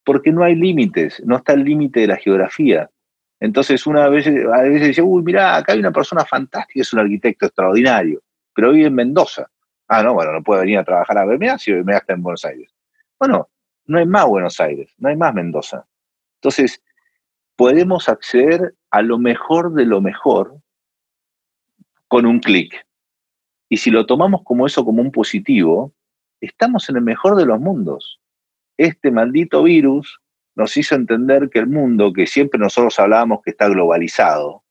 [0.05, 2.91] porque no hay límites, no está el límite de la geografía.
[3.39, 7.01] Entonces una vez, a veces dice, uy, mira, acá hay una persona fantástica, es un
[7.01, 8.23] arquitecto extraordinario,
[8.55, 9.51] pero vive en Mendoza.
[9.89, 12.45] Ah, no, bueno, no puede venir a trabajar a Bermuda si Bermuda está en Buenos
[12.45, 12.71] Aires.
[13.19, 13.49] Bueno,
[13.87, 15.87] no hay más Buenos Aires, no hay más Mendoza.
[16.37, 16.83] Entonces,
[17.57, 20.61] podemos acceder a lo mejor de lo mejor
[22.09, 22.87] con un clic.
[23.69, 25.93] Y si lo tomamos como eso, como un positivo,
[26.41, 28.21] estamos en el mejor de los mundos.
[28.77, 30.21] Este maldito virus
[30.55, 34.65] nos hizo entender que el mundo, que siempre nosotros hablábamos que está globalizado,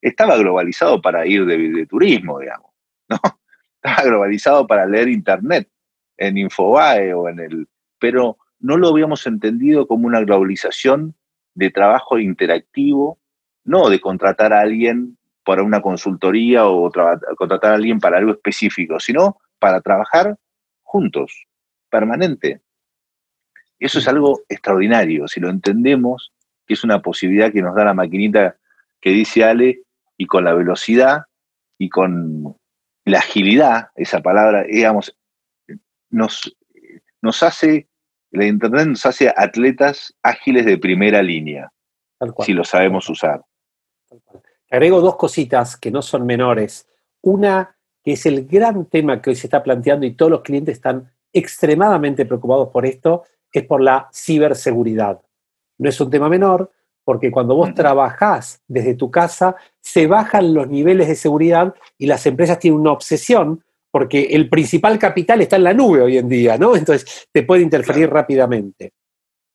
[0.00, 2.70] estaba globalizado para ir de, turismo, digamos,
[3.08, 3.18] ¿no?
[3.82, 5.68] Estaba globalizado para leer internet
[6.16, 7.68] en Infobae o en el...
[7.98, 11.14] Pero no lo habíamos entendido como una globalización
[11.54, 13.18] de trabajo interactivo,
[13.62, 16.90] no de contratar a alguien para una consultoría o
[17.36, 20.38] contratar a alguien para algo específico, sino para trabajar
[20.94, 21.48] juntos,
[21.90, 22.60] permanente.
[23.80, 26.32] Eso es algo extraordinario, si lo entendemos,
[26.64, 28.58] que es una posibilidad que nos da la maquinita
[29.00, 29.82] que dice Ale,
[30.16, 31.24] y con la velocidad
[31.78, 32.56] y con
[33.04, 35.18] la agilidad, esa palabra, digamos,
[36.10, 36.56] nos,
[37.20, 37.88] nos hace,
[38.30, 41.72] la Internet nos hace atletas ágiles de primera línea,
[42.46, 43.42] si lo sabemos usar.
[44.70, 46.88] Agrego dos cositas que no son menores.
[47.20, 47.73] Una
[48.04, 51.10] que es el gran tema que hoy se está planteando y todos los clientes están
[51.32, 55.20] extremadamente preocupados por esto, es por la ciberseguridad.
[55.78, 56.70] No es un tema menor,
[57.04, 62.26] porque cuando vos trabajás desde tu casa, se bajan los niveles de seguridad y las
[62.26, 66.58] empresas tienen una obsesión, porque el principal capital está en la nube hoy en día,
[66.58, 66.76] ¿no?
[66.76, 68.92] Entonces te puede interferir rápidamente.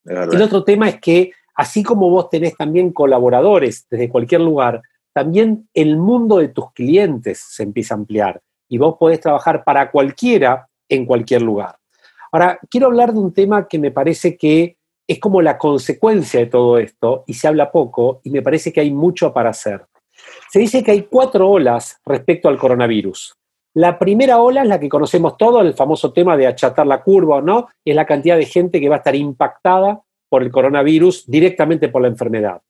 [0.06, 4.82] El otro tema es que, así como vos tenés también colaboradores desde cualquier lugar,
[5.14, 9.92] también el mundo de tus clientes se empieza a ampliar y vos podés trabajar para
[9.92, 11.76] cualquiera en cualquier lugar.
[12.32, 16.46] Ahora, quiero hablar de un tema que me parece que es como la consecuencia de
[16.46, 19.86] todo esto y se habla poco y me parece que hay mucho para hacer.
[20.52, 23.36] Se dice que hay cuatro olas respecto al coronavirus.
[23.74, 27.38] La primera ola es la que conocemos todos, el famoso tema de achatar la curva
[27.38, 31.26] o no, es la cantidad de gente que va a estar impactada por el coronavirus
[31.28, 32.62] directamente por la enfermedad.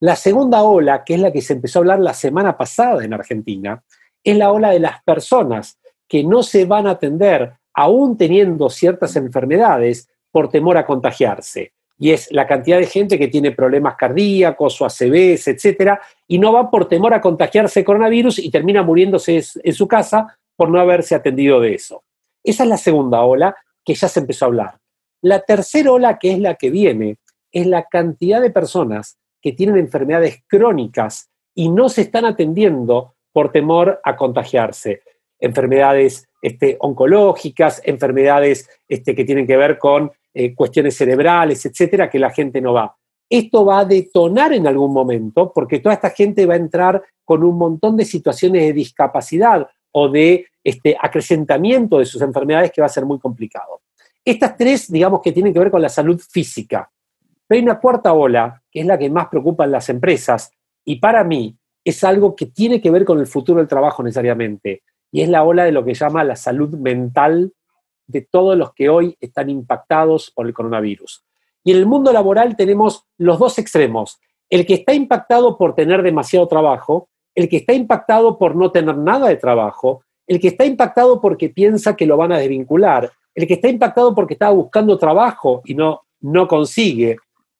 [0.00, 3.14] La segunda ola, que es la que se empezó a hablar la semana pasada en
[3.14, 3.82] Argentina,
[4.22, 9.16] es la ola de las personas que no se van a atender aún teniendo ciertas
[9.16, 11.72] enfermedades por temor a contagiarse.
[11.98, 16.52] Y es la cantidad de gente que tiene problemas cardíacos o ACVs, etcétera, y no
[16.52, 21.14] va por temor a contagiarse coronavirus y termina muriéndose en su casa por no haberse
[21.14, 22.02] atendido de eso.
[22.44, 24.78] Esa es la segunda ola que ya se empezó a hablar.
[25.22, 27.16] La tercera ola, que es la que viene,
[27.50, 29.16] es la cantidad de personas
[29.46, 35.02] que tienen enfermedades crónicas y no se están atendiendo por temor a contagiarse.
[35.38, 42.18] Enfermedades este, oncológicas, enfermedades este, que tienen que ver con eh, cuestiones cerebrales, etcétera, que
[42.18, 42.96] la gente no va.
[43.30, 47.44] Esto va a detonar en algún momento porque toda esta gente va a entrar con
[47.44, 52.86] un montón de situaciones de discapacidad o de este, acrecentamiento de sus enfermedades que va
[52.86, 53.82] a ser muy complicado.
[54.24, 56.90] Estas tres, digamos que tienen que ver con la salud física.
[57.46, 60.50] Pero hay una cuarta ola, que es la que más preocupa en las empresas,
[60.84, 64.82] y para mí es algo que tiene que ver con el futuro del trabajo necesariamente,
[65.12, 67.52] y es la ola de lo que llama la salud mental
[68.06, 71.24] de todos los que hoy están impactados por el coronavirus.
[71.64, 76.02] Y en el mundo laboral tenemos los dos extremos, el que está impactado por tener
[76.02, 80.64] demasiado trabajo el que está impactado por no tener nada de trabajo, el que está
[80.64, 84.98] impactado porque piensa que lo van a desvincular, el que está impactado porque está buscando
[84.98, 87.18] trabajo y no, no consigue,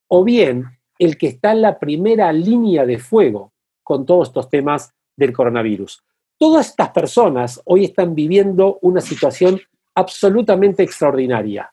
[0.08, 0.64] o bien
[0.98, 3.52] el que está en la primera línea de fuego
[3.82, 6.02] con todos estos temas del coronavirus.
[6.38, 9.60] Todas estas personas hoy están viviendo una situación
[9.94, 11.72] absolutamente extraordinaria.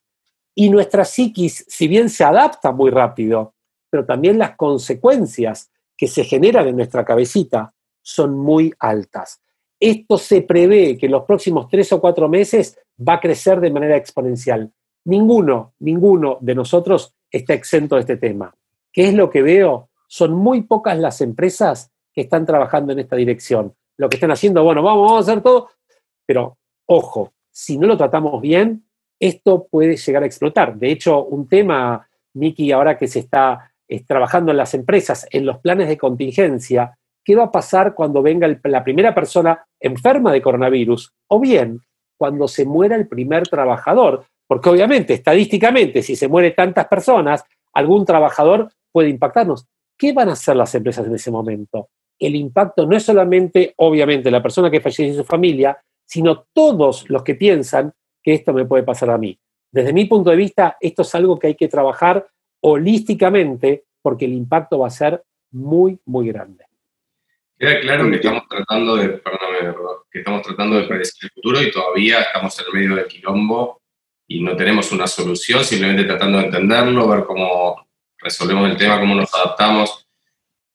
[0.56, 3.54] Y nuestra psiquis, si bien se adapta muy rápido,
[3.90, 9.42] pero también las consecuencias que se generan en nuestra cabecita son muy altas.
[9.80, 13.72] Esto se prevé que en los próximos tres o cuatro meses va a crecer de
[13.72, 14.72] manera exponencial.
[15.06, 18.56] Ninguno, ninguno de nosotros está exento de este tema.
[18.92, 19.90] ¿Qué es lo que veo?
[20.08, 23.74] Son muy pocas las empresas que están trabajando en esta dirección.
[23.98, 25.70] Lo que están haciendo, bueno, vamos, vamos a hacer todo,
[26.26, 28.86] pero ojo, si no lo tratamos bien,
[29.20, 30.76] esto puede llegar a explotar.
[30.76, 33.74] De hecho, un tema, Miki, ahora que se está
[34.08, 38.48] trabajando en las empresas, en los planes de contingencia, qué va a pasar cuando venga
[38.64, 41.82] la primera persona enferma de coronavirus o bien
[42.18, 44.26] cuando se muera el primer trabajador.
[44.48, 49.68] Porque obviamente, estadísticamente, si se mueren tantas personas, algún trabajador puede impactarnos.
[49.98, 51.89] ¿Qué van a hacer las empresas en ese momento?
[52.20, 57.10] El impacto no es solamente, obviamente, la persona que fallece y su familia, sino todos
[57.10, 59.38] los que piensan que esto me puede pasar a mí.
[59.72, 62.28] Desde mi punto de vista, esto es algo que hay que trabajar
[62.62, 66.66] holísticamente porque el impacto va a ser muy, muy grande.
[67.58, 69.76] Queda claro que estamos tratando de, perdóname,
[70.12, 73.83] que estamos tratando de predecir el futuro y todavía estamos en medio del quilombo
[74.34, 79.14] y no tenemos una solución, simplemente tratando de entenderlo, ver cómo resolvemos el tema, cómo
[79.14, 80.08] nos adaptamos.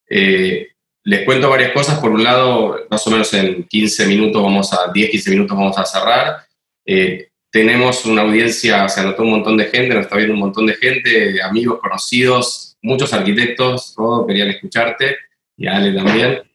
[0.09, 0.69] Eh,
[1.03, 1.99] les cuento varias cosas.
[1.99, 5.77] Por un lado, más o menos en 15 minutos, vamos a 10, 15 minutos vamos
[5.77, 6.47] a cerrar.
[6.87, 10.65] Eh, tenemos una audiencia, se anotó un montón de gente, nos está viendo un montón
[10.67, 15.17] de gente, amigos, conocidos, muchos arquitectos, todos querían escucharte
[15.57, 16.48] y Ale también.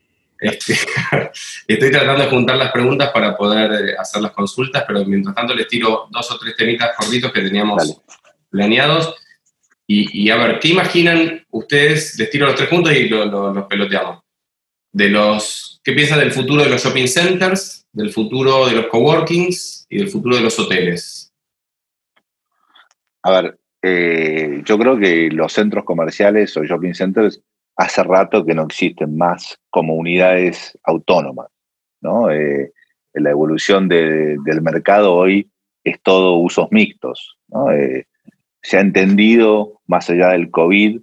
[0.44, 0.74] Este,
[1.68, 5.56] estoy tratando de juntar las preguntas para poder eh, hacer las consultas, pero mientras tanto
[5.56, 8.02] les tiro dos o tres temitas cortitos que teníamos
[8.50, 9.16] planeados.
[9.88, 12.18] Y, a ver, ¿qué imaginan ustedes?
[12.18, 14.22] Les tiro los tres puntos y los peloteamos.
[14.92, 19.86] De los, ¿Qué piensan del futuro de los shopping centers, del futuro de los coworkings
[19.90, 21.32] y del futuro de los hoteles?
[23.22, 27.40] A ver, eh, yo creo que los centros comerciales o shopping centers
[27.76, 31.48] hace rato que no existen más como unidades autónomas.
[32.02, 32.32] ¿no?
[32.32, 32.72] Eh,
[33.14, 35.50] la evolución del mercado hoy
[35.84, 37.38] es todo usos mixtos.
[37.72, 38.06] Eh,
[38.62, 41.02] se ha entendido, más allá del COVID,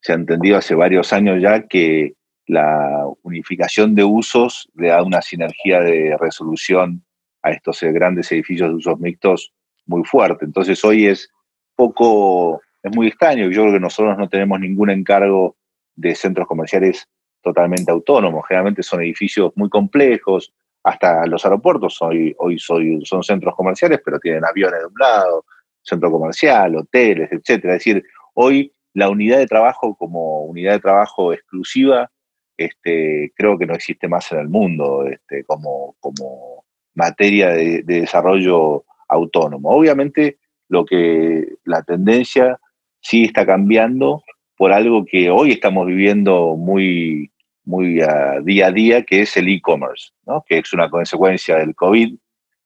[0.00, 2.14] se ha entendido hace varios años ya que
[2.46, 7.04] la unificación de usos le da una sinergia de resolución
[7.42, 9.52] a estos grandes edificios de usos mixtos
[9.86, 10.44] muy fuerte.
[10.44, 11.30] Entonces hoy es
[11.76, 13.50] poco, es muy extraño.
[13.50, 15.56] Yo creo que nosotros no tenemos ningún encargo
[15.94, 17.08] de centros comerciales
[17.42, 18.44] totalmente autónomos.
[18.46, 20.52] Generalmente son edificios muy complejos,
[20.84, 25.44] hasta los aeropuertos hoy, hoy son centros comerciales, pero tienen aviones de un lado,
[25.82, 27.74] centro comercial, hoteles, etcétera.
[27.74, 32.10] Es decir, hoy la unidad de trabajo como unidad de trabajo exclusiva,
[32.56, 36.64] este, creo que no existe más en el mundo este, como, como
[36.94, 39.70] materia de, de desarrollo autónomo.
[39.70, 40.38] Obviamente,
[40.68, 42.60] lo que la tendencia
[43.00, 44.22] sí está cambiando
[44.62, 47.32] por algo que hoy estamos viviendo muy,
[47.64, 47.98] muy
[48.44, 50.44] día a día, que es el e-commerce, ¿no?
[50.46, 52.14] que es una consecuencia del COVID,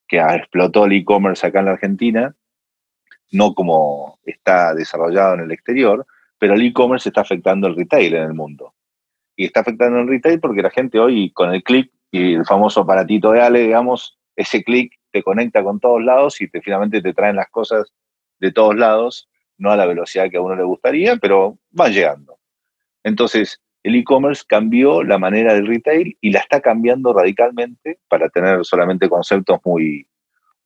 [0.07, 2.37] que explotó el e-commerce acá en la Argentina,
[3.33, 6.07] no como está desarrollado en el exterior,
[6.39, 8.75] pero el e-commerce está afectando el retail en el mundo.
[9.35, 12.83] Y está afectando el retail porque la gente hoy con el clic y el famoso
[12.83, 17.15] aparatito de Ale, digamos, ese clic te conecta con todos lados y te, finalmente te
[17.15, 17.91] traen las cosas
[18.39, 22.39] de todos lados, no a la velocidad que a uno le gustaría, pero van llegando.
[23.03, 28.65] Entonces, el e-commerce cambió la manera del retail y la está cambiando radicalmente para tener
[28.65, 30.07] solamente conceptos muy,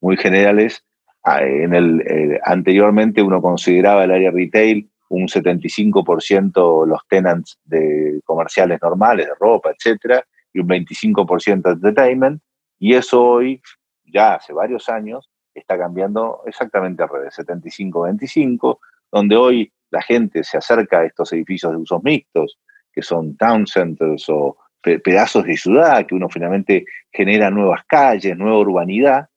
[0.01, 0.85] muy generales.
[1.23, 9.27] Ah, eh, anteriormente uno consideraba el área retail un 75% los tenants de comerciales normales,
[9.27, 12.43] de ropa, etcétera, y un 25% de entertainment,
[12.79, 13.61] y eso hoy,
[14.05, 15.30] ya hace varios años,
[15.61, 18.79] está cambiando exactamente al revés, 75-25,
[19.13, 22.59] donde hoy la gente se acerca a estos edificios de usos mixtos,
[22.93, 28.59] que son town centers o pedazos de ciudad, que uno finalmente genera nuevas calles, nueva
[28.59, 29.29] urbanidad,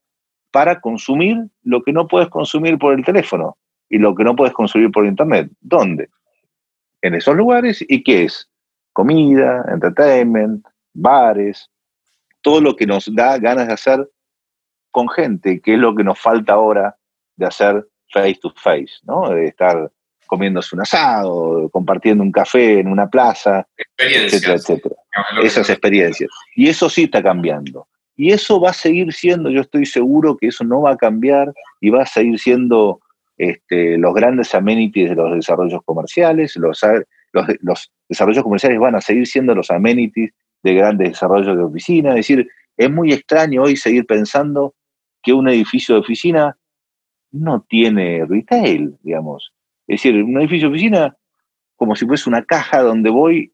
[0.51, 3.57] para consumir lo que no puedes consumir por el teléfono
[3.89, 5.49] y lo que no puedes consumir por internet.
[5.59, 6.09] ¿Dónde?
[7.01, 7.83] En esos lugares.
[7.87, 8.49] ¿Y qué es?
[8.93, 11.69] Comida, entertainment, bares,
[12.41, 14.09] todo lo que nos da ganas de hacer
[14.93, 16.95] con gente, que es lo que nos falta ahora
[17.35, 19.29] de hacer face to face, ¿no?
[19.29, 19.91] De estar
[20.27, 23.67] comiéndose un asado, compartiendo un café en una plaza,
[23.97, 24.95] etcétera, etcétera.
[25.43, 26.29] Esas experiencias.
[26.55, 27.87] Y eso sí está cambiando.
[28.15, 31.51] Y eso va a seguir siendo, yo estoy seguro que eso no va a cambiar
[31.81, 32.99] y va a seguir siendo
[33.37, 36.79] este, los grandes amenities de los desarrollos comerciales, los,
[37.61, 40.31] los, desarrollos comerciales van a seguir siendo los amenities
[40.61, 42.09] de grandes desarrollos de oficina.
[42.11, 44.75] Es decir, es muy extraño hoy seguir pensando
[45.23, 46.57] que un edificio de oficina
[47.31, 49.51] no tiene retail, digamos.
[49.87, 51.17] Es decir, un edificio de oficina
[51.75, 53.51] como si fuese una caja donde voy,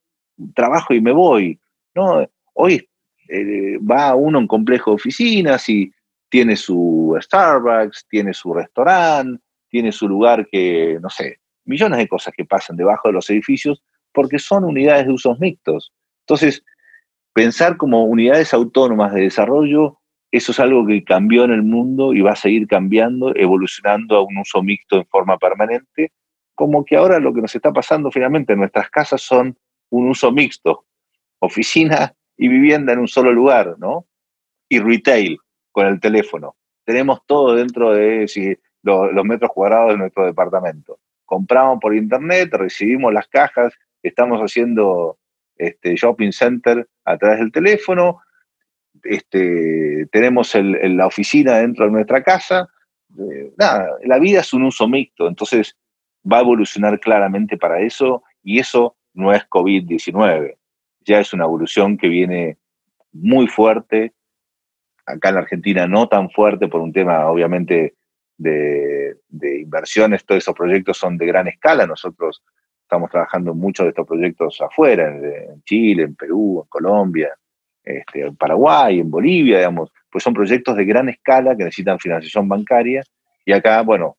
[0.54, 1.60] trabajo y me voy.
[1.96, 2.28] ¿no?
[2.54, 2.88] Hoy
[3.30, 5.92] eh, va uno a un complejo de oficinas y
[6.30, 12.34] tiene su Starbucks, tiene su restaurante, tiene su lugar que, no sé, millones de cosas
[12.36, 15.94] que pasan debajo de los edificios porque son unidades de usos mixtos.
[16.22, 16.64] Entonces,
[17.34, 19.99] pensar como unidades autónomas de desarrollo,
[20.32, 24.22] eso es algo que cambió en el mundo y va a seguir cambiando, evolucionando a
[24.22, 26.12] un uso mixto en forma permanente,
[26.54, 29.58] como que ahora lo que nos está pasando finalmente en nuestras casas son
[29.90, 30.86] un uso mixto,
[31.40, 34.06] oficina y vivienda en un solo lugar, ¿no?
[34.70, 35.38] Y retail
[35.72, 36.56] con el teléfono.
[36.86, 41.00] Tenemos todo dentro de los metros cuadrados de nuestro departamento.
[41.26, 43.74] Compramos por internet, recibimos las cajas,
[44.04, 45.18] estamos haciendo
[45.56, 48.22] este, shopping center a través del teléfono,
[49.04, 52.68] este, tenemos la oficina dentro de nuestra casa.
[53.18, 55.76] Eh, nada, la vida es un uso mixto, entonces
[56.30, 60.56] va a evolucionar claramente para eso y eso no es COVID-19,
[61.02, 62.58] ya es una evolución que viene
[63.12, 64.14] muy fuerte,
[65.06, 67.96] acá en la Argentina no tan fuerte por un tema obviamente
[68.38, 72.44] de, de inversiones, todos esos proyectos son de gran escala, nosotros
[72.90, 77.30] Estamos trabajando muchos de estos proyectos afuera, en, Chile, en Perú, en Colombia,
[77.84, 82.48] este, en Paraguay, en Bolivia, digamos, pues son proyectos de gran escala que necesitan financiación
[82.48, 83.04] bancaria
[83.46, 84.18] y acá, bueno,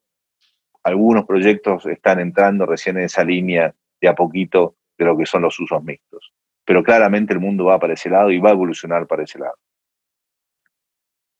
[0.83, 5.43] algunos proyectos están entrando recién en esa línea de a poquito de lo que son
[5.43, 6.33] los usos mixtos.
[6.65, 9.55] Pero claramente el mundo va para ese lado y va a evolucionar para ese lado.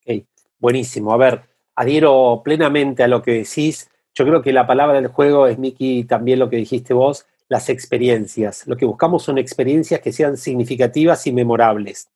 [0.07, 0.25] Ok,
[0.59, 1.13] buenísimo.
[1.13, 1.43] A ver,
[1.75, 3.91] adhiero plenamente a lo que decís.
[4.15, 7.69] Yo creo que la palabra del juego es, Miki, también lo que dijiste vos, las
[7.69, 8.67] experiencias.
[8.67, 12.09] Lo que buscamos son experiencias que sean significativas y memorables.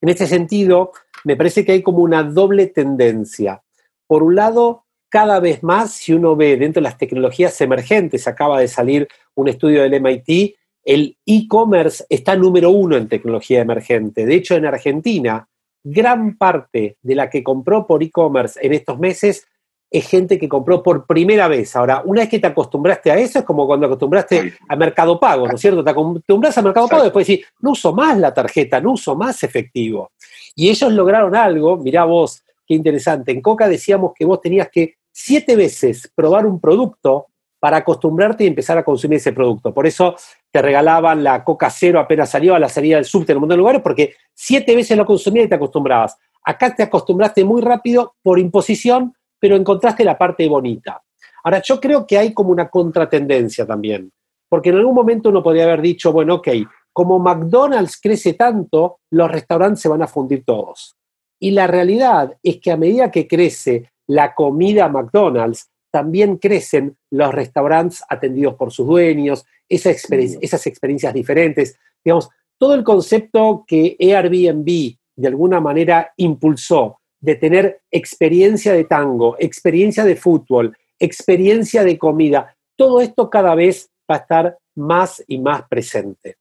[0.00, 0.92] En este sentido,
[1.24, 3.62] me parece que hay como una doble tendencia.
[4.06, 8.60] Por un lado, cada vez más, si uno ve dentro de las tecnologías emergentes, acaba
[8.60, 14.24] de salir un estudio del MIT, el e-commerce está número uno en tecnología emergente.
[14.24, 15.48] De hecho, en Argentina,
[15.82, 19.48] gran parte de la que compró por e-commerce en estos meses
[19.90, 21.76] es gente que compró por primera vez.
[21.76, 25.46] Ahora, una vez que te acostumbraste a eso, es como cuando acostumbraste a Mercado Pago,
[25.46, 25.84] ¿no es cierto?
[25.84, 29.14] Te acostumbras a Mercado Pago y después decís, no uso más la tarjeta, no uso
[29.14, 30.10] más efectivo.
[30.54, 33.32] Y ellos lograron algo, mirá vos, qué interesante.
[33.32, 37.26] En Coca decíamos que vos tenías que siete veces probar un producto
[37.58, 39.72] para acostumbrarte y empezar a consumir ese producto.
[39.72, 40.14] Por eso
[40.50, 43.56] te regalaban la Coca Cero apenas salió a la salida del subte en un montón
[43.56, 46.16] de lugares, porque siete veces lo consumías y te acostumbrabas.
[46.44, 51.02] Acá te acostumbraste muy rápido por imposición pero encontraste la parte bonita.
[51.44, 54.12] Ahora, yo creo que hay como una contratendencia también,
[54.48, 56.48] porque en algún momento uno podría haber dicho, bueno, ok,
[56.92, 60.96] como McDonald's crece tanto, los restaurantes se van a fundir todos.
[61.38, 67.32] Y la realidad es que a medida que crece la comida McDonald's, también crecen los
[67.32, 71.78] restaurantes atendidos por sus dueños, esas, esas experiencias diferentes.
[72.04, 72.28] Digamos,
[72.58, 80.04] todo el concepto que Airbnb de alguna manera impulsó de tener experiencia de tango, experiencia
[80.04, 85.66] de fútbol, experiencia de comida, todo esto cada vez va a estar más y más
[85.68, 86.36] presente.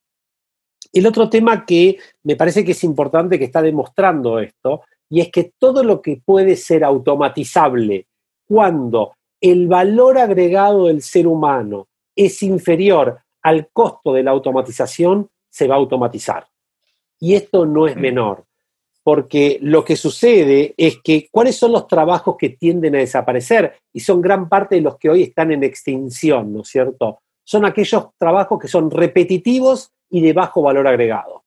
[0.94, 5.32] El otro tema que me parece que es importante que está demostrando esto, y es
[5.32, 8.06] que todo lo que puede ser automatizable
[8.48, 15.68] cuando el valor agregado del ser humano es inferior al costo de la automatización, se
[15.68, 16.46] va a automatizar.
[17.20, 18.00] Y esto no es mm.
[18.00, 18.46] menor,
[19.06, 24.00] porque lo que sucede es que cuáles son los trabajos que tienden a desaparecer y
[24.00, 27.20] son gran parte de los que hoy están en extinción, ¿no es cierto?
[27.44, 31.44] Son aquellos trabajos que son repetitivos y de bajo valor agregado.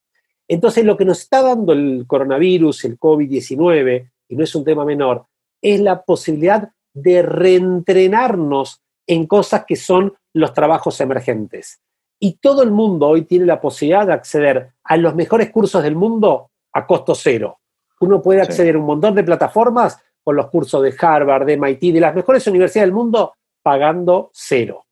[0.47, 4.85] Entonces, lo que nos está dando el coronavirus, el COVID-19, y no es un tema
[4.85, 5.27] menor,
[5.61, 11.81] es la posibilidad de reentrenarnos en cosas que son los trabajos emergentes.
[12.21, 15.97] Y todo el mundo hoy tiene la posibilidad de acceder a los mejores cursos del
[15.97, 17.59] mundo a costo cero.
[18.01, 21.95] Uno puede acceder a un montón de plataformas con los cursos de Harvard, de MIT,
[21.95, 24.85] de las mejores universidades del mundo, pagando cero.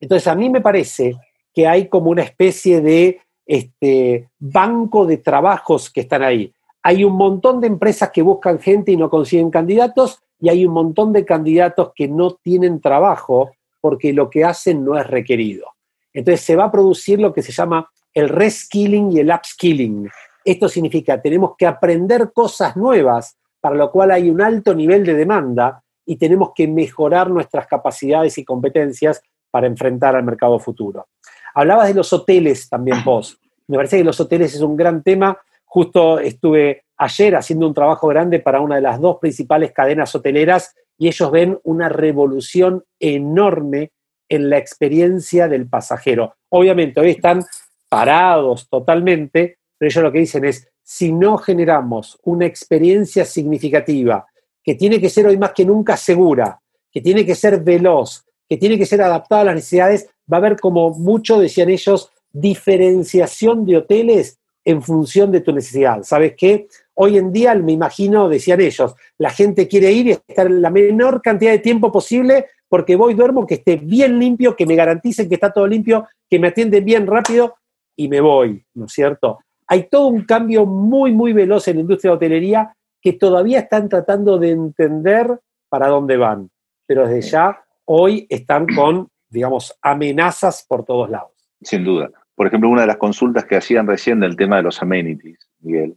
[0.00, 1.16] Entonces, a mí me parece
[1.52, 6.52] que hay como una especie de este, banco de trabajos que están ahí.
[6.82, 10.72] Hay un montón de empresas que buscan gente y no consiguen candidatos, y hay un
[10.72, 15.66] montón de candidatos que no tienen trabajo porque lo que hacen no es requerido.
[16.12, 20.08] Entonces se va a producir lo que se llama el reskilling y el upskilling.
[20.48, 25.12] Esto significa tenemos que aprender cosas nuevas, para lo cual hay un alto nivel de
[25.12, 29.20] demanda y tenemos que mejorar nuestras capacidades y competencias
[29.50, 31.08] para enfrentar al mercado futuro.
[31.52, 33.38] Hablabas de los hoteles también vos.
[33.66, 35.36] Me parece que los hoteles es un gran tema.
[35.66, 40.74] Justo estuve ayer haciendo un trabajo grande para una de las dos principales cadenas hoteleras
[40.96, 43.92] y ellos ven una revolución enorme
[44.30, 46.36] en la experiencia del pasajero.
[46.48, 47.44] Obviamente, hoy están
[47.90, 54.26] parados totalmente, pero ellos lo que dicen es, si no generamos una experiencia significativa,
[54.62, 56.60] que tiene que ser hoy más que nunca segura,
[56.90, 60.40] que tiene que ser veloz, que tiene que ser adaptada a las necesidades, va a
[60.40, 66.02] haber como mucho, decían ellos, diferenciación de hoteles en función de tu necesidad.
[66.02, 66.68] ¿Sabes qué?
[66.94, 71.22] Hoy en día, me imagino, decían ellos, la gente quiere ir y estar la menor
[71.22, 75.36] cantidad de tiempo posible porque voy, duermo, que esté bien limpio, que me garanticen que
[75.36, 77.54] está todo limpio, que me atienden bien rápido
[77.96, 79.38] y me voy, ¿no es cierto?
[79.68, 83.88] Hay todo un cambio muy, muy veloz en la industria de hotelería que todavía están
[83.88, 85.38] tratando de entender
[85.68, 86.50] para dónde van,
[86.86, 91.32] pero desde ya hoy están con, digamos, amenazas por todos lados.
[91.60, 92.10] Sin duda.
[92.34, 95.96] Por ejemplo, una de las consultas que hacían recién del tema de los amenities, Miguel,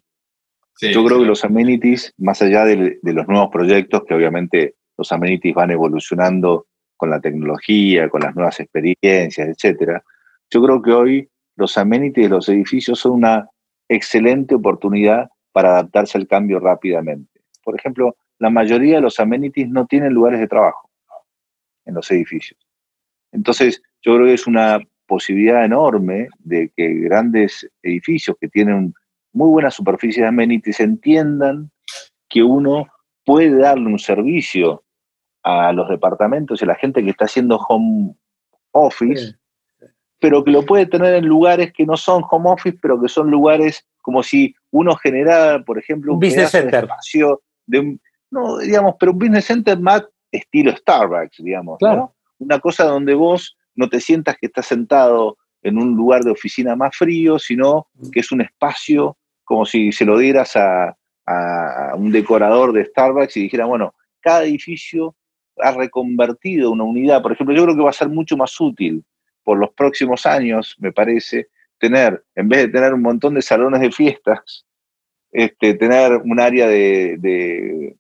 [0.82, 5.54] yo creo que los amenities, más allá de, los nuevos proyectos, que obviamente los amenities
[5.54, 6.66] van evolucionando
[6.98, 10.04] con la tecnología, con las nuevas experiencias, etcétera,
[10.50, 13.48] yo creo que hoy los amenities de los edificios son una
[13.96, 17.42] excelente oportunidad para adaptarse al cambio rápidamente.
[17.64, 20.90] Por ejemplo, la mayoría de los amenities no tienen lugares de trabajo
[21.86, 22.60] en los edificios.
[23.32, 28.94] Entonces, yo creo que es una posibilidad enorme de que grandes edificios que tienen
[29.34, 31.70] muy buenas superficies de amenities entiendan
[32.30, 32.88] que uno
[33.26, 34.84] puede darle un servicio
[35.44, 38.16] a los departamentos y a la gente que está haciendo home
[38.72, 39.36] office,
[40.22, 43.32] pero que lo puede tener en lugares que no son home office, pero que son
[43.32, 46.84] lugares como si uno generara, por ejemplo, un, business center.
[46.84, 47.98] espacio de
[48.30, 51.80] no, digamos, pero un business center más estilo Starbucks, digamos,
[52.38, 56.76] Una cosa donde vos no te sientas que estás sentado en un lugar de oficina
[56.76, 60.96] más frío, sino que es un espacio como si se lo dieras a,
[61.96, 65.16] un decorador de Starbucks y dijera, bueno, cada edificio
[65.58, 67.22] ha reconvertido una unidad.
[67.22, 69.04] Por ejemplo, yo creo que va a ser mucho más útil
[69.44, 73.82] por los próximos años, me parece, tener, en vez de tener un montón de salones
[73.82, 74.66] de fiestas,
[75.32, 77.96] este, tener un área de, de,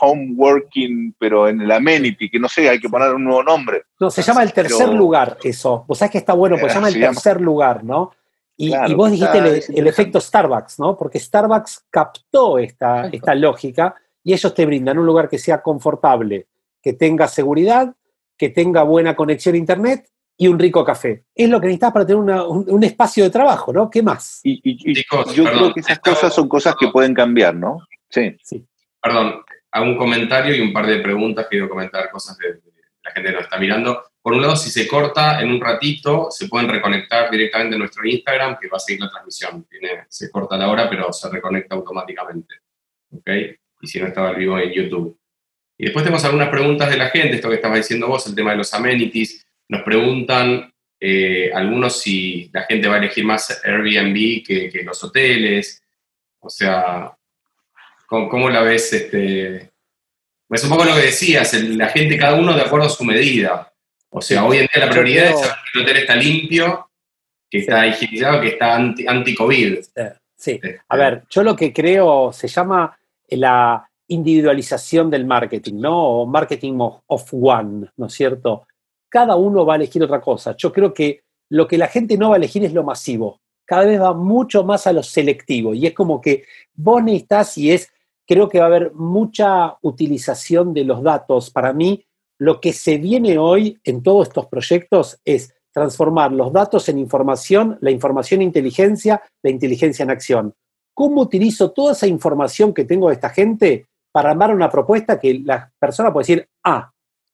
[0.00, 3.82] home working, pero en el amenity, que no sé, hay que poner un nuevo nombre.
[3.98, 5.84] No, se llama el tercer lugar eso.
[5.86, 8.12] Vos sabés que está bueno, pues se llama el tercer lugar, ¿no?
[8.56, 9.38] Y, vos dijiste
[9.74, 10.96] el, efecto Starbucks, ¿no?
[10.96, 16.46] Porque Starbucks captó esta, esta lógica y ellos te brindan un lugar que sea confortable,
[16.82, 17.94] que tenga seguridad,
[18.36, 20.10] que tenga buena conexión a Internet
[20.40, 21.26] y un rico café.
[21.34, 23.90] Es lo que necesitas para tener un, espacio de trabajo, ¿no?
[23.90, 24.40] ¿Qué más?
[24.42, 24.94] Y,
[25.34, 27.86] yo creo que esas cosas son cosas que pueden cambiar, ¿no?
[28.08, 28.34] Sí.
[28.42, 28.66] sí.
[29.02, 31.46] Perdón, hago un comentario y un par de preguntas.
[31.50, 32.58] Quiero comentar cosas de,
[33.02, 34.02] la gente que nos está mirando.
[34.22, 38.06] Por un lado, si se corta en un ratito, se pueden reconectar directamente a nuestro
[38.06, 39.66] Instagram, que va a seguir la transmisión.
[40.08, 42.54] se corta la hora, pero se reconecta automáticamente.
[43.12, 43.28] ¿Ok?
[43.82, 45.18] Y si no estaba al vivo en YouTube.
[45.76, 48.52] Y después tenemos algunas preguntas de la gente, esto que estabas diciendo vos, el tema
[48.52, 49.46] de los amenities.
[49.70, 55.80] Nos preguntan eh, algunos si la gente va a elegir más Airbnb que, los hoteles.
[56.40, 57.16] O sea,
[58.08, 58.92] ¿cómo, la ves?
[58.92, 59.70] Este?
[60.50, 63.72] Es un poco lo que decías, la gente, cada uno de acuerdo a su medida.
[64.08, 66.90] O sea, hoy en día la prioridad es saber que el hotel está limpio,
[67.48, 69.78] que está higienizado, que está anti-COVID.
[70.36, 70.80] sí, este.
[70.88, 72.98] a ver, yo lo que creo se llama
[73.28, 75.96] la individualización del marketing, ¿no?
[75.96, 78.66] O marketing of one, ¿no es cierto?
[79.10, 80.56] Cada uno va a elegir otra cosa.
[80.56, 83.40] Yo creo que lo que la gente no va a elegir es lo masivo.
[83.66, 85.74] Cada vez va mucho más a lo selectivo.
[85.74, 86.44] Y es como que
[86.74, 87.92] vos necesitas y es,
[88.26, 91.50] creo que va a haber mucha utilización de los datos.
[91.50, 92.04] Para mí,
[92.38, 97.78] lo que se viene hoy en todos estos proyectos es transformar los datos en información,
[97.80, 100.54] la información en inteligencia, la inteligencia en acción.
[100.94, 105.40] ¿Cómo utilizo toda esa información que tengo de esta gente para armar una propuesta que
[105.44, 106.90] la persona puede decir, ah,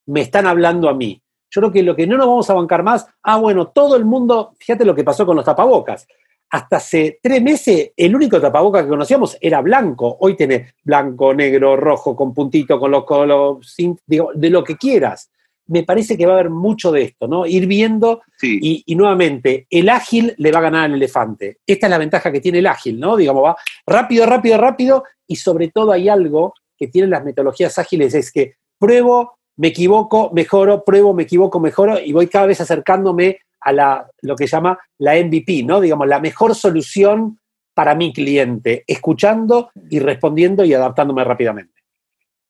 [0.06, 1.20] me están hablando a mí?
[1.50, 4.04] Yo creo que lo que no nos vamos a bancar más, ah, bueno, todo el
[4.04, 6.06] mundo, fíjate lo que pasó con los tapabocas.
[6.50, 10.16] Hasta hace tres meses el único tapabocas que conocíamos era blanco.
[10.20, 13.74] Hoy tenés blanco, negro, rojo, con puntito, con los colores,
[14.06, 15.30] de lo que quieras.
[15.68, 17.44] Me parece que va a haber mucho de esto, ¿no?
[17.44, 21.58] Ir viendo y, y, nuevamente, el ágil le va a ganar al elefante.
[21.66, 23.16] Esta es la ventaja que tiene el ágil, ¿no?
[23.16, 28.14] Digamos, va rápido, rápido, rápido y sobre todo hay algo que tienen las metodologías ágiles,
[28.14, 33.38] es que pruebo, me equivoco, mejoro, pruebo, me equivoco, mejoro y voy cada vez acercándome
[33.60, 35.80] a la, lo que llama la MVP, ¿no?
[35.80, 37.38] Digamos, la mejor solución
[37.74, 41.74] para mi cliente, escuchando y respondiendo y adaptándome rápidamente.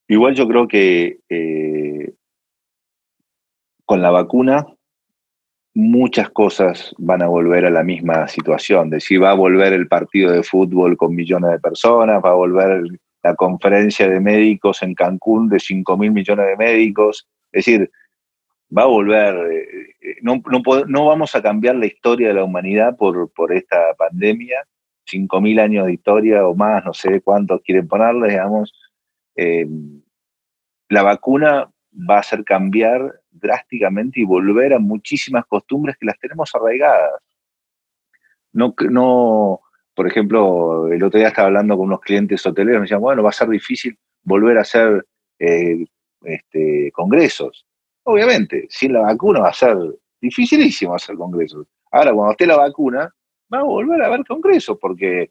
[0.08, 2.12] Igual yo creo que eh,
[3.84, 4.66] con la vacuna
[5.74, 9.88] muchas cosas van a volver a la misma situación, de si va a volver el
[9.88, 12.82] partido de fútbol con millones de personas, va a volver
[13.26, 17.28] la conferencia de médicos en Cancún de 5 mil millones de médicos.
[17.50, 17.90] Es decir,
[18.76, 20.40] va a volver, eh, eh, no,
[20.86, 24.64] no, vamos a cambiar la historia de la humanidad por, por esta pandemia,
[25.06, 28.72] 5 mil años de historia o más, no sé cuántos quieren ponerle, digamos.
[29.34, 29.66] Eh,
[30.88, 36.54] la vacuna va a hacer cambiar drásticamente y volver a muchísimas costumbres que las tenemos
[36.54, 37.20] arraigadas.
[38.52, 39.60] No, no,
[39.96, 43.30] por ejemplo, el otro día estaba hablando con unos clientes hoteleros, me decían, bueno, va
[43.30, 45.06] a ser difícil volver a hacer
[45.38, 45.86] eh,
[46.22, 47.66] este, congresos.
[48.02, 49.74] Obviamente, sin la vacuna va a ser
[50.20, 51.66] dificilísimo hacer congresos.
[51.90, 53.10] Ahora, cuando esté la vacuna,
[53.52, 55.30] va a volver a haber congresos, porque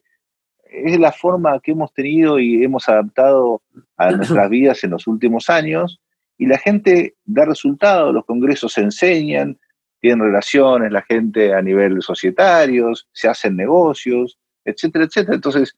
[0.64, 3.62] es la forma que hemos tenido y hemos adaptado
[3.96, 6.00] a nuestras vidas en los últimos años,
[6.38, 9.60] y la gente da resultados, los congresos se enseñan,
[10.00, 15.36] tienen relaciones, la gente a nivel societarios, se hacen negocios, etcétera, etcétera.
[15.36, 15.76] Entonces,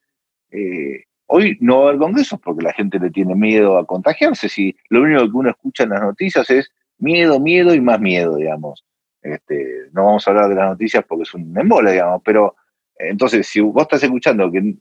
[0.51, 4.49] eh, hoy no va a haber congresos porque la gente le tiene miedo a contagiarse.
[4.49, 8.35] Si lo único que uno escucha en las noticias es miedo, miedo y más miedo,
[8.35, 8.83] digamos.
[9.21, 12.55] Este, no vamos a hablar de las noticias porque es un embole, digamos, pero
[12.95, 14.75] entonces si vos estás escuchando que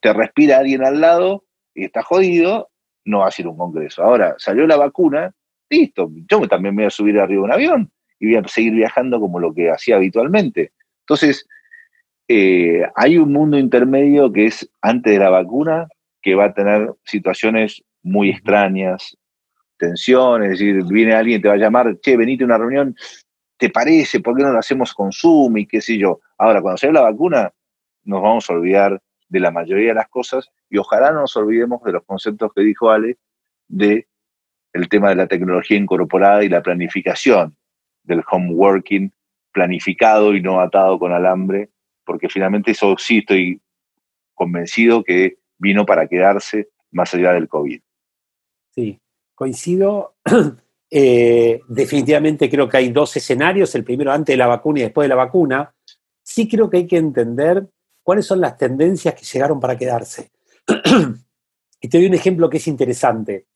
[0.00, 2.70] te respira alguien al lado y está jodido,
[3.04, 4.02] no va a ser un congreso.
[4.02, 5.34] Ahora, salió la vacuna,
[5.68, 8.74] listo, yo también me voy a subir arriba de un avión y voy a seguir
[8.74, 10.72] viajando como lo que hacía habitualmente.
[11.00, 11.46] Entonces,
[12.32, 15.88] eh, hay un mundo intermedio que es antes de la vacuna,
[16.22, 19.18] que va a tener situaciones muy extrañas,
[19.76, 22.94] tensiones, es decir, viene alguien, te va a llamar, che, venite a una reunión,
[23.56, 24.20] ¿te parece?
[24.20, 26.20] ¿Por qué no lo hacemos con Zoom y qué sé yo?
[26.38, 27.52] Ahora, cuando sale la vacuna,
[28.04, 31.82] nos vamos a olvidar de la mayoría de las cosas y ojalá no nos olvidemos
[31.82, 33.16] de los conceptos que dijo Ale
[33.66, 34.06] de
[34.72, 37.56] el tema de la tecnología incorporada y la planificación
[38.04, 39.12] del home working
[39.50, 41.70] planificado y no atado con alambre
[42.04, 43.60] porque finalmente eso sí estoy
[44.34, 47.80] convencido que vino para quedarse más allá del COVID.
[48.74, 48.98] Sí,
[49.34, 50.14] coincido.
[50.92, 55.04] Eh, definitivamente creo que hay dos escenarios, el primero antes de la vacuna y después
[55.04, 55.72] de la vacuna.
[56.20, 57.64] Sí creo que hay que entender
[58.02, 60.32] cuáles son las tendencias que llegaron para quedarse.
[61.80, 63.46] y te doy un ejemplo que es interesante.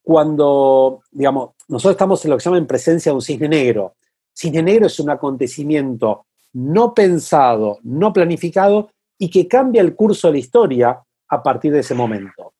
[0.00, 3.96] Cuando, digamos, nosotros estamos en lo que se llama en presencia de un cisne negro.
[4.32, 6.26] Cisne negro es un acontecimiento
[6.56, 8.88] no pensado, no planificado
[9.18, 12.54] y que cambia el curso de la historia a partir de ese momento.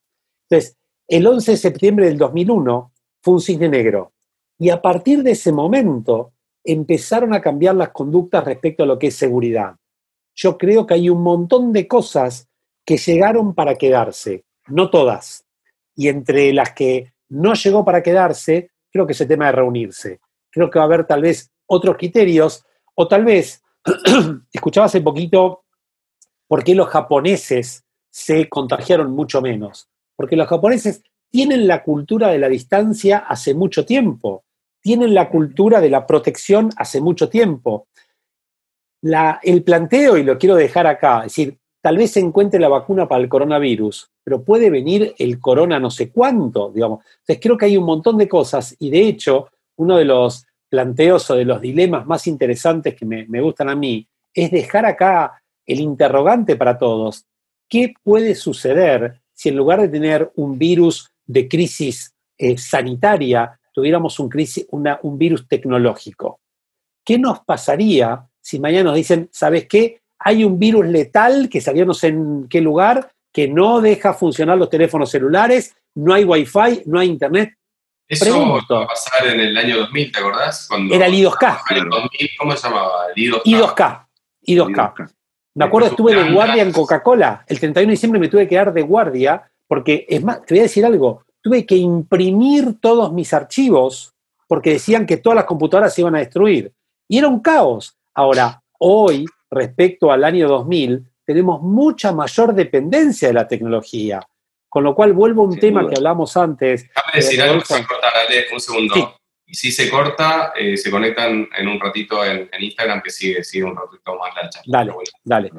[0.51, 0.77] Entonces,
[1.09, 2.93] el 11 de septiembre del 2001
[3.23, 4.13] fue un cisne negro
[4.59, 9.07] y a partir de ese momento empezaron a cambiar las conductas respecto a lo que
[9.07, 9.77] es seguridad.
[10.35, 12.51] Yo creo que hay un montón de cosas
[12.85, 15.47] que llegaron para quedarse, no todas.
[15.95, 20.21] Y entre las que no llegó para quedarse, creo que es el tema de reunirse.
[20.51, 22.63] Creo que va a haber tal vez otros criterios
[22.95, 23.63] o tal vez
[24.53, 25.65] escuchaba hace poquito
[26.49, 29.89] por qué los japoneses se contagiaron mucho menos.
[30.17, 34.45] Porque los japoneses tienen la cultura de la distancia hace mucho tiempo.
[34.81, 37.89] tienen la cultura de la protección hace mucho tiempo.
[39.43, 43.07] el planteo, y lo quiero dejar acá, es decir, tal vez se encuentre la vacuna
[43.09, 47.05] para el coronavirus, pero puede venir el corona no sé cuánto, digamos.
[47.05, 51.31] Entonces creo que hay un montón de cosas y de hecho uno de los planteos
[51.31, 55.81] o de los dilemas más interesantes que me, gustan a mí es dejar acá el
[55.81, 57.25] interrogante para todos.
[57.69, 64.19] ¿Qué puede suceder si en lugar de tener un virus de crisis eh, sanitaria, tuviéramos
[64.21, 66.41] un, crisis, un virus tecnológico?
[67.05, 70.01] ¿Qué nos pasaría si mañana nos dicen, ¿sabes qué?
[70.19, 75.11] hay un virus letal que sé en qué lugar, que no deja funcionar los teléfonos
[75.11, 77.55] celulares, no hay wifi, no hay internet.
[78.09, 80.69] Eso va a pasar en el año 2000, ¿te acordás?
[80.93, 81.61] Era el I2K.
[82.39, 83.07] ¿Cómo se llamaba?
[83.15, 84.07] El I2K.
[84.47, 85.13] I2K.
[85.55, 87.45] Me acuerdo, estuve de guardia en Coca-Cola.
[87.49, 90.61] El 31 de diciembre me tuve que dar de guardia porque, es más, te voy
[90.61, 94.13] a decir algo, tuve que imprimir todos mis archivos
[94.47, 96.73] porque decían que todas las computadoras se iban a destruir.
[97.09, 97.97] Y era un caos.
[98.15, 104.21] Ahora, hoy respecto al año 2000, tenemos mucha mayor dependencia de la tecnología.
[104.69, 106.89] Con lo cual vuelvo a un tema que hablamos antes.
[106.89, 109.17] Déjame decir algo que se corta, dale un segundo.
[109.49, 113.65] Y si se corta, eh, se conectan en un ratito en, Instagram que sigue, sigue
[113.65, 114.65] un ratito más la charla.
[114.67, 114.93] Dale,
[115.23, 115.53] dale.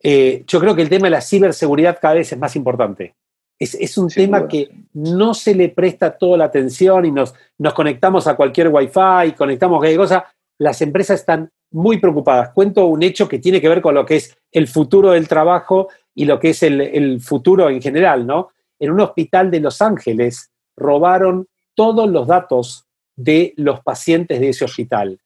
[0.00, 3.16] Eh, yo creo que el tema de la ciberseguridad cada vez es más importante.
[3.58, 8.26] Es, un tema que no se le presta toda la atención y nos, nos conectamos
[8.26, 10.34] a cualquier wifi, conectamos a cualquier cosa.
[10.58, 12.50] Las empresas están muy preocupadas.
[12.50, 15.88] Cuento un hecho que tiene que ver con lo que es el futuro del trabajo
[16.14, 18.50] y lo que es el, futuro en general, ¿no?
[18.78, 22.86] En un hospital de Los Ángeles robaron todos los datos
[23.16, 25.18] de los pacientes de ese hospital.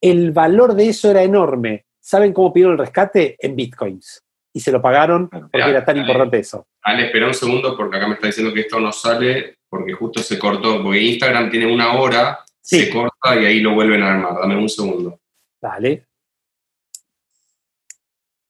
[0.00, 1.84] El valor de eso era enorme.
[2.00, 3.36] ¿Saben cómo pidieron el rescate?
[3.38, 4.22] En bitcoins.
[4.52, 6.66] Y se lo pagaron porque era tan importante eso.
[6.82, 10.20] Ale, espera un segundo porque acá me está diciendo que esto no sale porque justo
[10.20, 10.82] se cortó.
[10.82, 14.34] Porque Instagram tiene una hora, se corta y ahí lo vuelven a armar.
[14.40, 15.20] Dame un segundo.
[15.60, 16.06] Vale.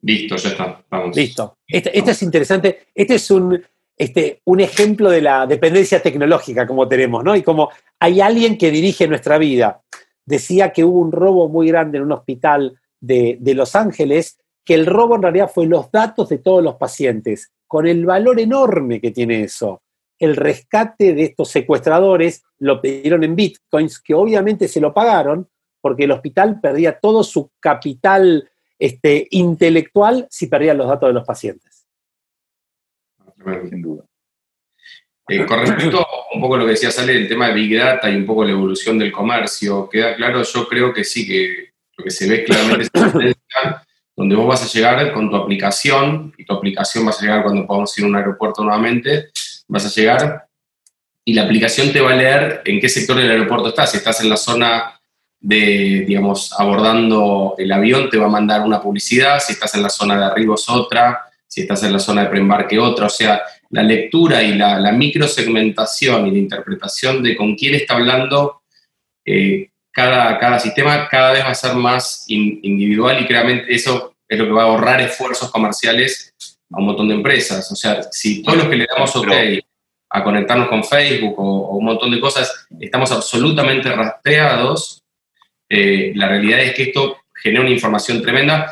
[0.03, 0.85] Listo, ya está.
[0.91, 1.17] Vamos.
[1.17, 1.59] Listo.
[1.67, 2.87] Este, este, es interesante.
[2.95, 3.63] Este es un,
[3.97, 7.37] este, un ejemplo de la dependencia tecnológica como tenemos, ¿no?
[7.37, 9.81] Y como hay alguien que dirige nuestra vida.
[10.25, 14.75] Decía que hubo un robo muy grande en un hospital de, de Los Ángeles, que
[14.75, 19.01] el robo en realidad fue los datos de todos los pacientes, con el valor enorme
[19.01, 19.83] que tiene eso.
[20.19, 25.49] El rescate de estos secuestradores lo pidieron en bitcoins, que obviamente se lo pagaron,
[25.81, 28.49] porque el hospital perdía todo su capital
[28.83, 31.87] este, intelectual si perdía los datos de los pacientes.
[33.71, 34.05] Sin duda.
[35.29, 38.11] Eh, con respecto a un poco lo que decía Sale, el tema de Big Data
[38.11, 42.05] y un poco la evolución del comercio, queda claro, yo creo que sí, que lo
[42.05, 46.45] que se ve claramente es tendencia donde vos vas a llegar con tu aplicación, y
[46.45, 49.31] tu aplicación vas a llegar cuando podamos ir a un aeropuerto nuevamente,
[49.69, 50.49] vas a llegar
[51.25, 53.93] y la aplicación te va a leer en qué sector del aeropuerto estás.
[53.93, 55.01] Si estás en la zona
[55.43, 59.91] de, digamos, abordando el avión, te va a mandar una publicidad, si estás en la
[59.91, 63.43] zona de arriba es otra, si estás en la zona de preembarque otra, o sea,
[63.71, 68.63] la lectura y la, la microsegmentación y la interpretación de con quién está hablando
[69.25, 74.39] eh, cada, cada sistema cada vez va a ser más individual y claramente eso es
[74.39, 76.35] lo que va a ahorrar esfuerzos comerciales
[76.71, 77.71] a un montón de empresas.
[77.71, 79.29] O sea, si todos los que le damos OK
[80.15, 85.02] a conectarnos con Facebook o, o un montón de cosas, estamos absolutamente rastreados,
[85.75, 88.71] eh, la realidad es que esto genera una información tremenda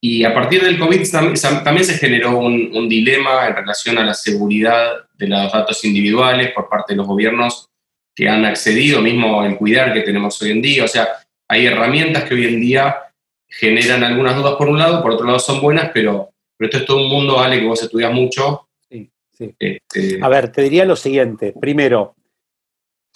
[0.00, 4.92] y a partir del COVID también se generó un, dilema en relación a la seguridad
[5.14, 7.68] de los datos individuales por parte de los gobiernos
[8.14, 10.84] que han accedido, mismo el cuidar que tenemos hoy en día.
[10.84, 11.08] O sea,
[11.48, 12.96] hay herramientas que hoy en día
[13.48, 16.86] generan algunas dudas por un lado, por otro lado son buenas, pero, pero esto es
[16.86, 18.68] todo un mundo, Ale, que vos estudias mucho.
[18.88, 19.52] Sí, sí.
[19.58, 21.52] Este, a ver, te diría lo siguiente.
[21.60, 22.14] Primero,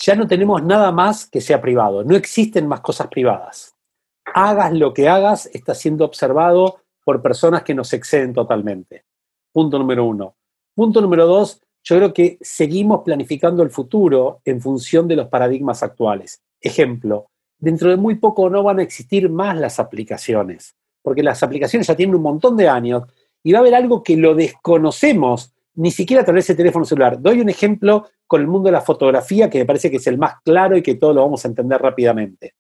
[0.01, 3.77] ya no tenemos nada más que sea privado, no existen más cosas privadas.
[4.25, 9.05] Hagas lo que hagas, está siendo observado por personas que nos exceden totalmente.
[9.53, 10.37] Punto número uno.
[10.75, 15.83] Punto número dos, yo creo que seguimos planificando el futuro en función de los paradigmas
[15.83, 16.41] actuales.
[16.61, 17.27] Ejemplo,
[17.59, 21.97] dentro de muy poco no van a existir más las aplicaciones, porque las aplicaciones ya
[21.97, 23.05] tienen un montón de años
[23.43, 27.21] y va a haber algo que lo desconocemos ni siquiera a través de teléfono celular.
[27.21, 30.19] Doy un ejemplo con el mundo de la fotografía que me parece que es el
[30.19, 32.55] más claro y que todos lo vamos a entender rápidamente.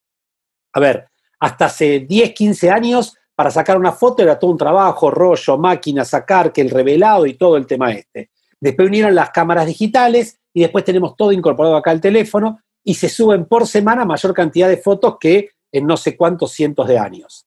[0.72, 1.08] A ver,
[1.38, 6.04] hasta hace 10, 15 años, para sacar una foto era todo un trabajo, rollo, máquina,
[6.04, 8.30] sacar, que el revelado y todo el tema este.
[8.60, 13.08] Después vinieron las cámaras digitales y después tenemos todo incorporado acá al teléfono y se
[13.08, 17.46] suben por semana mayor cantidad de fotos que en no sé cuántos cientos de años.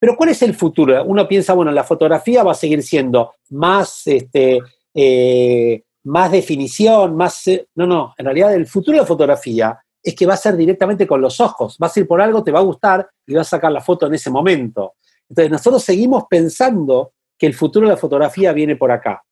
[0.00, 1.04] Pero ¿cuál es el futuro?
[1.04, 4.60] Uno piensa, bueno, la fotografía va a seguir siendo más este,
[5.00, 7.46] eh, más definición, más...
[7.46, 10.56] Eh, no, no, en realidad el futuro de la fotografía es que va a ser
[10.56, 11.76] directamente con los ojos.
[11.78, 14.08] Vas a ir por algo, te va a gustar y vas a sacar la foto
[14.08, 14.94] en ese momento.
[15.28, 19.22] Entonces, nosotros seguimos pensando que el futuro de la fotografía viene por acá.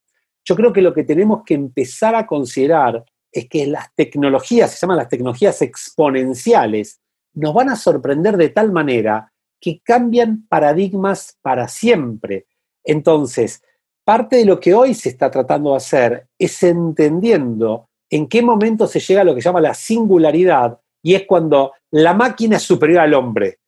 [0.45, 4.79] Yo creo que lo que tenemos que empezar a considerar es que las tecnologías, se
[4.79, 7.01] llaman las tecnologías exponenciales,
[7.35, 12.47] nos van a sorprender de tal manera que cambian paradigmas para siempre.
[12.85, 13.62] Entonces,
[14.07, 18.86] parte de lo que hoy se está tratando de hacer es entendiendo en qué momento
[18.86, 22.62] se llega a lo que se llama la singularidad, y es cuando la máquina es
[22.62, 23.59] superior al hombre.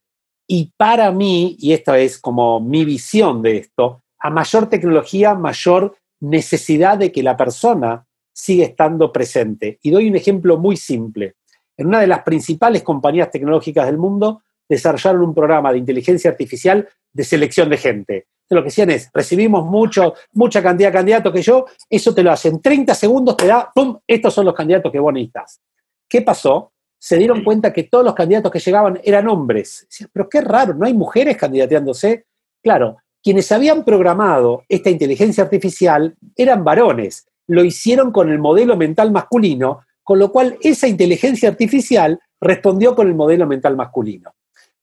[0.47, 5.97] Y para mí, y esta es como mi visión de esto, a mayor tecnología, mayor
[6.21, 9.81] necesidad de que la persona siga estando presente.
[9.83, 11.35] Y doy un ejemplo muy simple.
[11.77, 16.89] En una de las principales compañías tecnológicas del mundo desarrollaron un programa de inteligencia artificial
[17.13, 18.27] de selección de gente.
[18.55, 22.33] Lo que decían es, recibimos mucho, mucha cantidad de candidatos que yo, eso te lo
[22.33, 25.61] hacen 30 segundos, te da, ¡pum!, estos son los candidatos que vos necesitas.
[26.09, 26.73] ¿Qué pasó?
[26.99, 29.87] Se dieron cuenta que todos los candidatos que llegaban eran hombres.
[30.13, 32.25] pero qué raro, no hay mujeres candidateándose.
[32.63, 37.27] Claro, quienes habían programado esta inteligencia artificial eran varones.
[37.47, 43.09] Lo hicieron con el modelo mental masculino, con lo cual esa inteligencia artificial respondió con
[43.09, 44.33] el modelo mental masculino.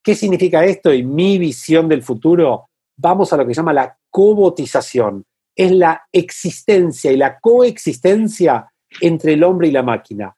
[0.04, 0.92] ¿Qué significa esto?
[0.92, 5.26] En mi visión del futuro, vamos a lo que se llama la cobotización.
[5.56, 8.72] Es la existencia y la coexistencia
[9.02, 10.36] entre el hombre y la máquina.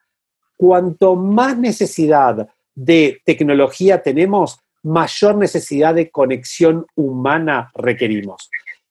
[0.55, 8.49] Cuanto más necesidad de tecnología tenemos, mayor necesidad de conexión humana requerimos.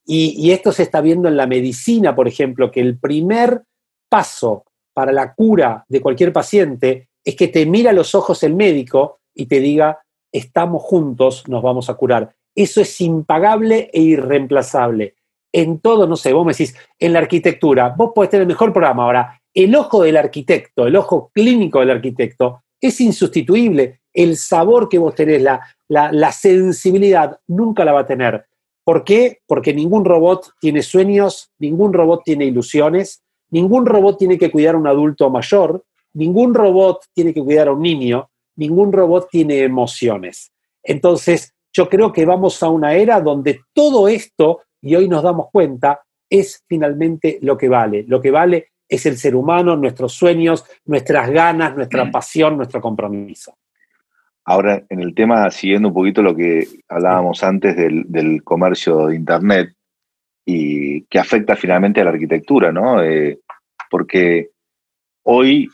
[0.08, 3.62] Y, esto se está viendo en la medicina, por ejemplo, que el primer
[4.08, 4.64] paso
[4.94, 9.18] para la cura de cualquier paciente es que te mira a los ojos el médico
[9.34, 9.98] y te diga,
[10.30, 12.36] estamos juntos, nos vamos a curar.
[12.56, 15.14] Eso es impagable e irreemplazable.
[15.52, 18.72] En todo, no sé, vos me decís, en la arquitectura, vos podés tener el mejor
[18.72, 19.04] programa.
[19.04, 24.00] Ahora, el ojo del arquitecto, el ojo clínico del arquitecto, es insustituible.
[24.12, 28.46] El sabor que vos tenés, la, la sensibilidad, nunca la va a tener.
[28.84, 29.40] ¿Por qué?
[29.46, 34.78] Porque ningún robot tiene sueños, ningún robot tiene ilusiones, ningún robot tiene que cuidar a
[34.78, 35.84] un adulto mayor,
[36.14, 40.52] ningún robot tiene que cuidar a un niño, ningún robot tiene emociones.
[40.82, 45.48] Entonces, yo creo que vamos a una era donde todo esto, y hoy nos damos
[45.52, 46.00] cuenta,
[46.30, 48.06] es finalmente lo que vale.
[48.08, 52.10] Lo que vale es el ser humano, nuestros sueños, nuestras ganas, nuestra mm.
[52.10, 53.58] pasión, nuestro compromiso.
[54.46, 59.74] Ahora, en el tema, siguiendo un poquito lo que hablábamos antes del, comercio de Internet
[60.46, 63.02] y que afecta finalmente a la arquitectura, ¿no?
[63.02, 63.40] Eh,
[63.90, 64.50] porque
[65.24, 65.68] hoy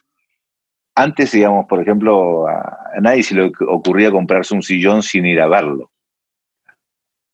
[0.96, 5.48] antes, digamos, por ejemplo, a, nadie se le ocurría comprarse un sillón sin ir a
[5.48, 5.90] verlo.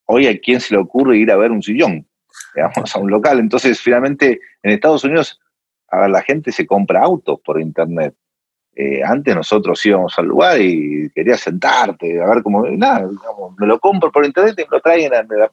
[0.07, 2.07] Hoy a quién se le ocurre ir a ver un sillón,
[2.55, 3.39] digamos, a un local.
[3.39, 5.41] Entonces, finalmente, en Estados Unidos,
[5.89, 8.15] a la gente se compra autos por internet.
[8.75, 13.09] Eh, antes nosotros íbamos al lugar y querías sentarte, a ver cómo, nada,
[13.59, 15.11] me lo compro por internet y me lo traen.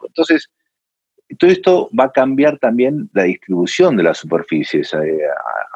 [0.07, 0.51] entonces,
[1.39, 4.93] todo esto va a cambiar también la distribución de las superficies.
[4.93, 5.21] Eh,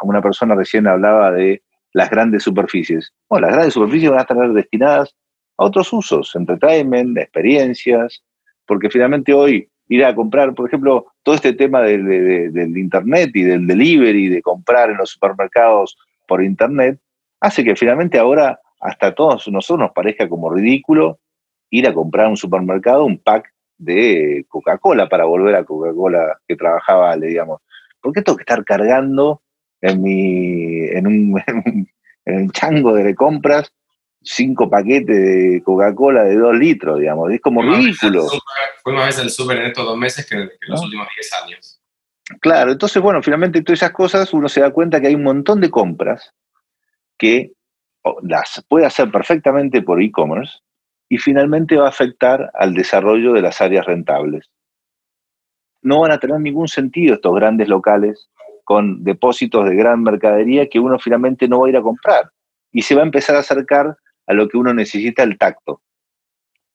[0.03, 1.63] una persona recién hablaba de
[1.93, 3.13] las grandes superficies.
[3.29, 5.15] Bueno, las grandes superficies van a estar destinadas
[5.57, 8.23] a otros usos, entertainment, experiencias,
[8.65, 13.65] porque finalmente hoy ir a comprar, por ejemplo, todo este tema del internet y del
[13.65, 16.99] delivery, de comprar en los supermercados por internet,
[17.39, 21.19] hace que finalmente ahora hasta todos nosotros nos parezca como ridículo
[21.71, 26.55] ir a comprar a un supermercado un pack de Coca-Cola para volver a Coca-Cola que
[26.55, 27.61] trabajaba, le digamos.
[28.01, 29.41] ¿Por qué tengo que estar cargando
[29.81, 31.43] en mi en un,
[32.25, 33.71] en chango de compras
[34.21, 37.31] cinco paquetes de Coca-Cola de dos litros, digamos.
[37.31, 38.27] Es como ridículo.
[38.83, 41.81] Fue más veces al súper en estos dos meses que, en los últimos diez años.
[42.41, 45.61] Claro, entonces, bueno, finalmente todas esas cosas uno se da cuenta que hay un montón
[45.61, 46.31] de compras
[47.17, 47.53] que
[48.23, 50.59] las puede hacer perfectamente por e-commerce
[51.09, 54.51] y finalmente va a afectar al desarrollo de las áreas rentables.
[55.81, 58.29] No van a tener ningún sentido estos grandes locales
[58.69, 62.29] con depósitos de gran mercadería que uno finalmente no va a ir a comprar.
[62.71, 63.97] Y se va a empezar a acercar
[64.27, 65.81] a lo que uno necesita, el tacto.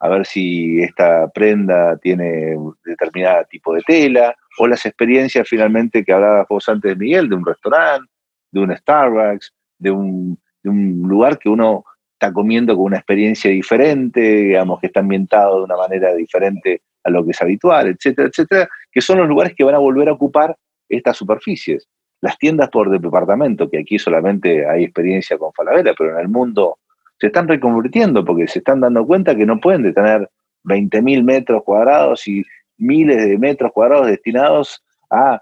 [0.01, 6.12] A ver si esta prenda tiene determinado tipo de tela, o las experiencias finalmente que
[6.12, 8.11] hablabas vos antes, Miguel, de un restaurante,
[8.51, 11.84] de un Starbucks, de un, de un lugar que uno
[12.14, 17.11] está comiendo con una experiencia diferente, digamos, que está ambientado de una manera diferente a
[17.11, 20.14] lo que es habitual, etcétera, etcétera, que son los lugares que van a volver a
[20.14, 20.57] ocupar
[20.97, 21.88] estas superficies.
[22.20, 26.78] Las tiendas por departamento, que aquí solamente hay experiencia con Falabella, pero en el mundo
[27.18, 30.28] se están reconvirtiendo porque se están dando cuenta que no pueden tener
[30.64, 32.45] 20.000 metros cuadrados y
[32.78, 35.40] miles de metros cuadrados destinados a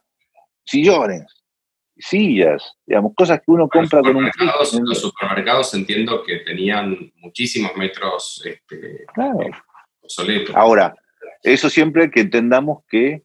[0.64, 1.26] sillones.
[1.96, 4.30] sillas, digamos, cosas que uno compra con un
[4.84, 9.07] Los supermercados entiendo que tenían muchísimos metros este,
[10.00, 10.55] obsoletos.
[10.57, 10.94] Ahora,
[11.42, 13.22] eso siempre que entendamos que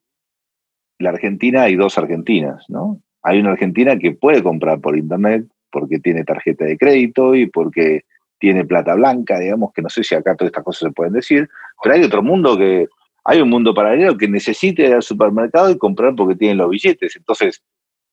[0.99, 3.01] la Argentina hay dos Argentinas, ¿no?
[3.23, 8.05] Hay una Argentina que puede comprar por internet porque tiene tarjeta de crédito y porque
[8.39, 11.49] tiene plata blanca, digamos, que no sé si acá todas estas cosas se pueden decir,
[11.81, 12.87] pero hay otro mundo que,
[13.29, 17.13] hay un mundo paralelo que necesite ir al supermercado y comprar porque tienen los billetes.
[17.17, 17.61] Entonces,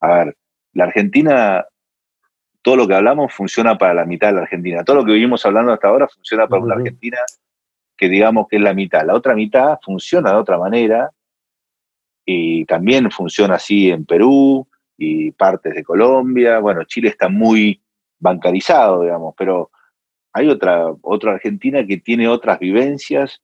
[0.00, 0.36] a ver,
[0.72, 1.64] la Argentina,
[2.62, 4.82] todo lo que hablamos funciona para la mitad de la Argentina.
[4.82, 7.18] Todo lo que venimos hablando hasta ahora funciona para una Argentina
[7.96, 9.06] que digamos que es la mitad.
[9.06, 11.12] La otra mitad funciona de otra manera
[12.24, 14.66] y también funciona así en Perú
[14.96, 16.58] y partes de Colombia.
[16.58, 17.80] Bueno, Chile está muy
[18.18, 19.70] bancarizado, digamos, pero
[20.32, 23.40] hay otra, otra Argentina que tiene otras vivencias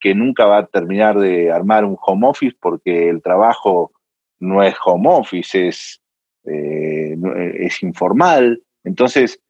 [0.00, 3.92] que nunca va a terminar de armar un home office porque el trabajo
[4.38, 6.02] no es home office, es,
[6.44, 7.16] eh,
[7.58, 8.62] es informal.
[8.82, 9.40] Entonces,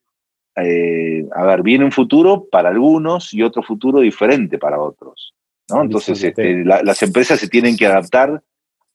[0.56, 5.34] eh, a ver, viene un futuro para algunos y otro futuro diferente para otros.
[5.70, 5.82] ¿no?
[5.82, 8.42] Entonces, este, las empresas se tienen que adaptar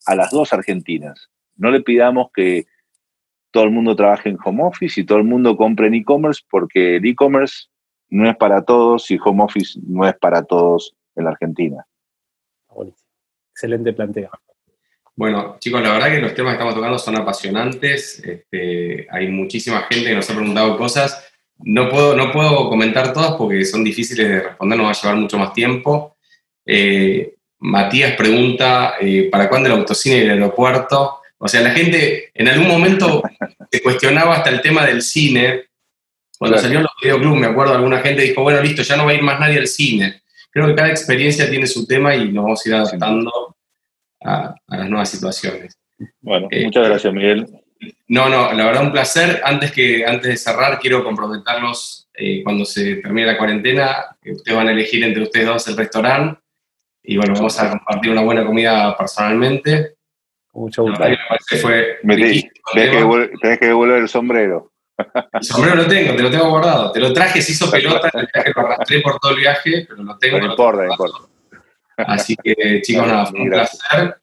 [0.06, 1.30] a las dos Argentinas.
[1.56, 2.66] No le pidamos que
[3.52, 6.98] todo el mundo trabaje en home office y todo el mundo compre en e-commerce porque
[6.98, 7.68] el e-commerce
[8.10, 11.86] no es para todos y home office no es para todos en la Argentina.
[13.52, 14.30] Excelente planteo.
[15.16, 18.24] Bueno, chicos, la verdad que los temas que estamos tocando son apasionantes.
[18.24, 21.30] Este, hay muchísima gente que nos ha preguntado cosas.
[21.58, 25.18] No puedo, no puedo comentar todas porque son difíciles de responder, nos va a llevar
[25.18, 26.16] mucho más tiempo.
[26.66, 31.20] Eh, Matías pregunta, eh, ¿para cuándo el autocine y el aeropuerto?
[31.38, 33.22] O sea, la gente en algún momento
[33.72, 35.66] se cuestionaba hasta el tema del cine.
[36.38, 39.16] Cuando salió los videoclubs, me acuerdo, alguna gente dijo, bueno, listo, ya no va a
[39.16, 42.66] ir más nadie al cine creo que cada experiencia tiene su tema y nos vamos
[42.66, 43.56] a ir adaptando
[44.24, 45.78] a, las nuevas situaciones.
[46.22, 47.48] Bueno, eh, muchas gracias, Miguel.
[48.08, 49.42] No, no, la verdad un placer.
[49.44, 54.68] Antes, que, antes de cerrar, quiero comprometerlos eh, cuando se termine la cuarentena, ustedes van
[54.68, 56.42] a elegir entre ustedes dos el restaurante
[57.04, 59.96] y bueno, vamos a compartir una buena comida personalmente.
[60.54, 61.04] Mucho gusto.
[62.02, 62.46] tenés,
[63.60, 64.72] que devolver el sombrero.
[65.34, 66.92] El sombrero lo tengo, te lo tengo guardado.
[66.92, 70.04] Te lo traje, se hizo pelota, el viaje lo arrastré por todo el viaje, pero
[70.04, 70.40] lo tengo.
[70.40, 71.18] No importa, no importa.
[71.98, 74.20] Así que, chicos, nada, fue un placer.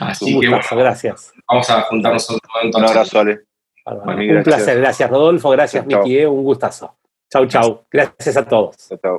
[0.00, 1.32] Así que, bueno, gracias.
[1.48, 2.78] Vamos a juntarnos otro momento.
[2.78, 3.40] Un abrazo, Ale.
[3.86, 6.96] un placer, gracias Rodolfo, gracias Miki, eh, un gustazo.
[7.30, 7.86] Chau, chau.
[7.90, 8.76] Gracias a todos.
[8.88, 9.18] Chau, chau.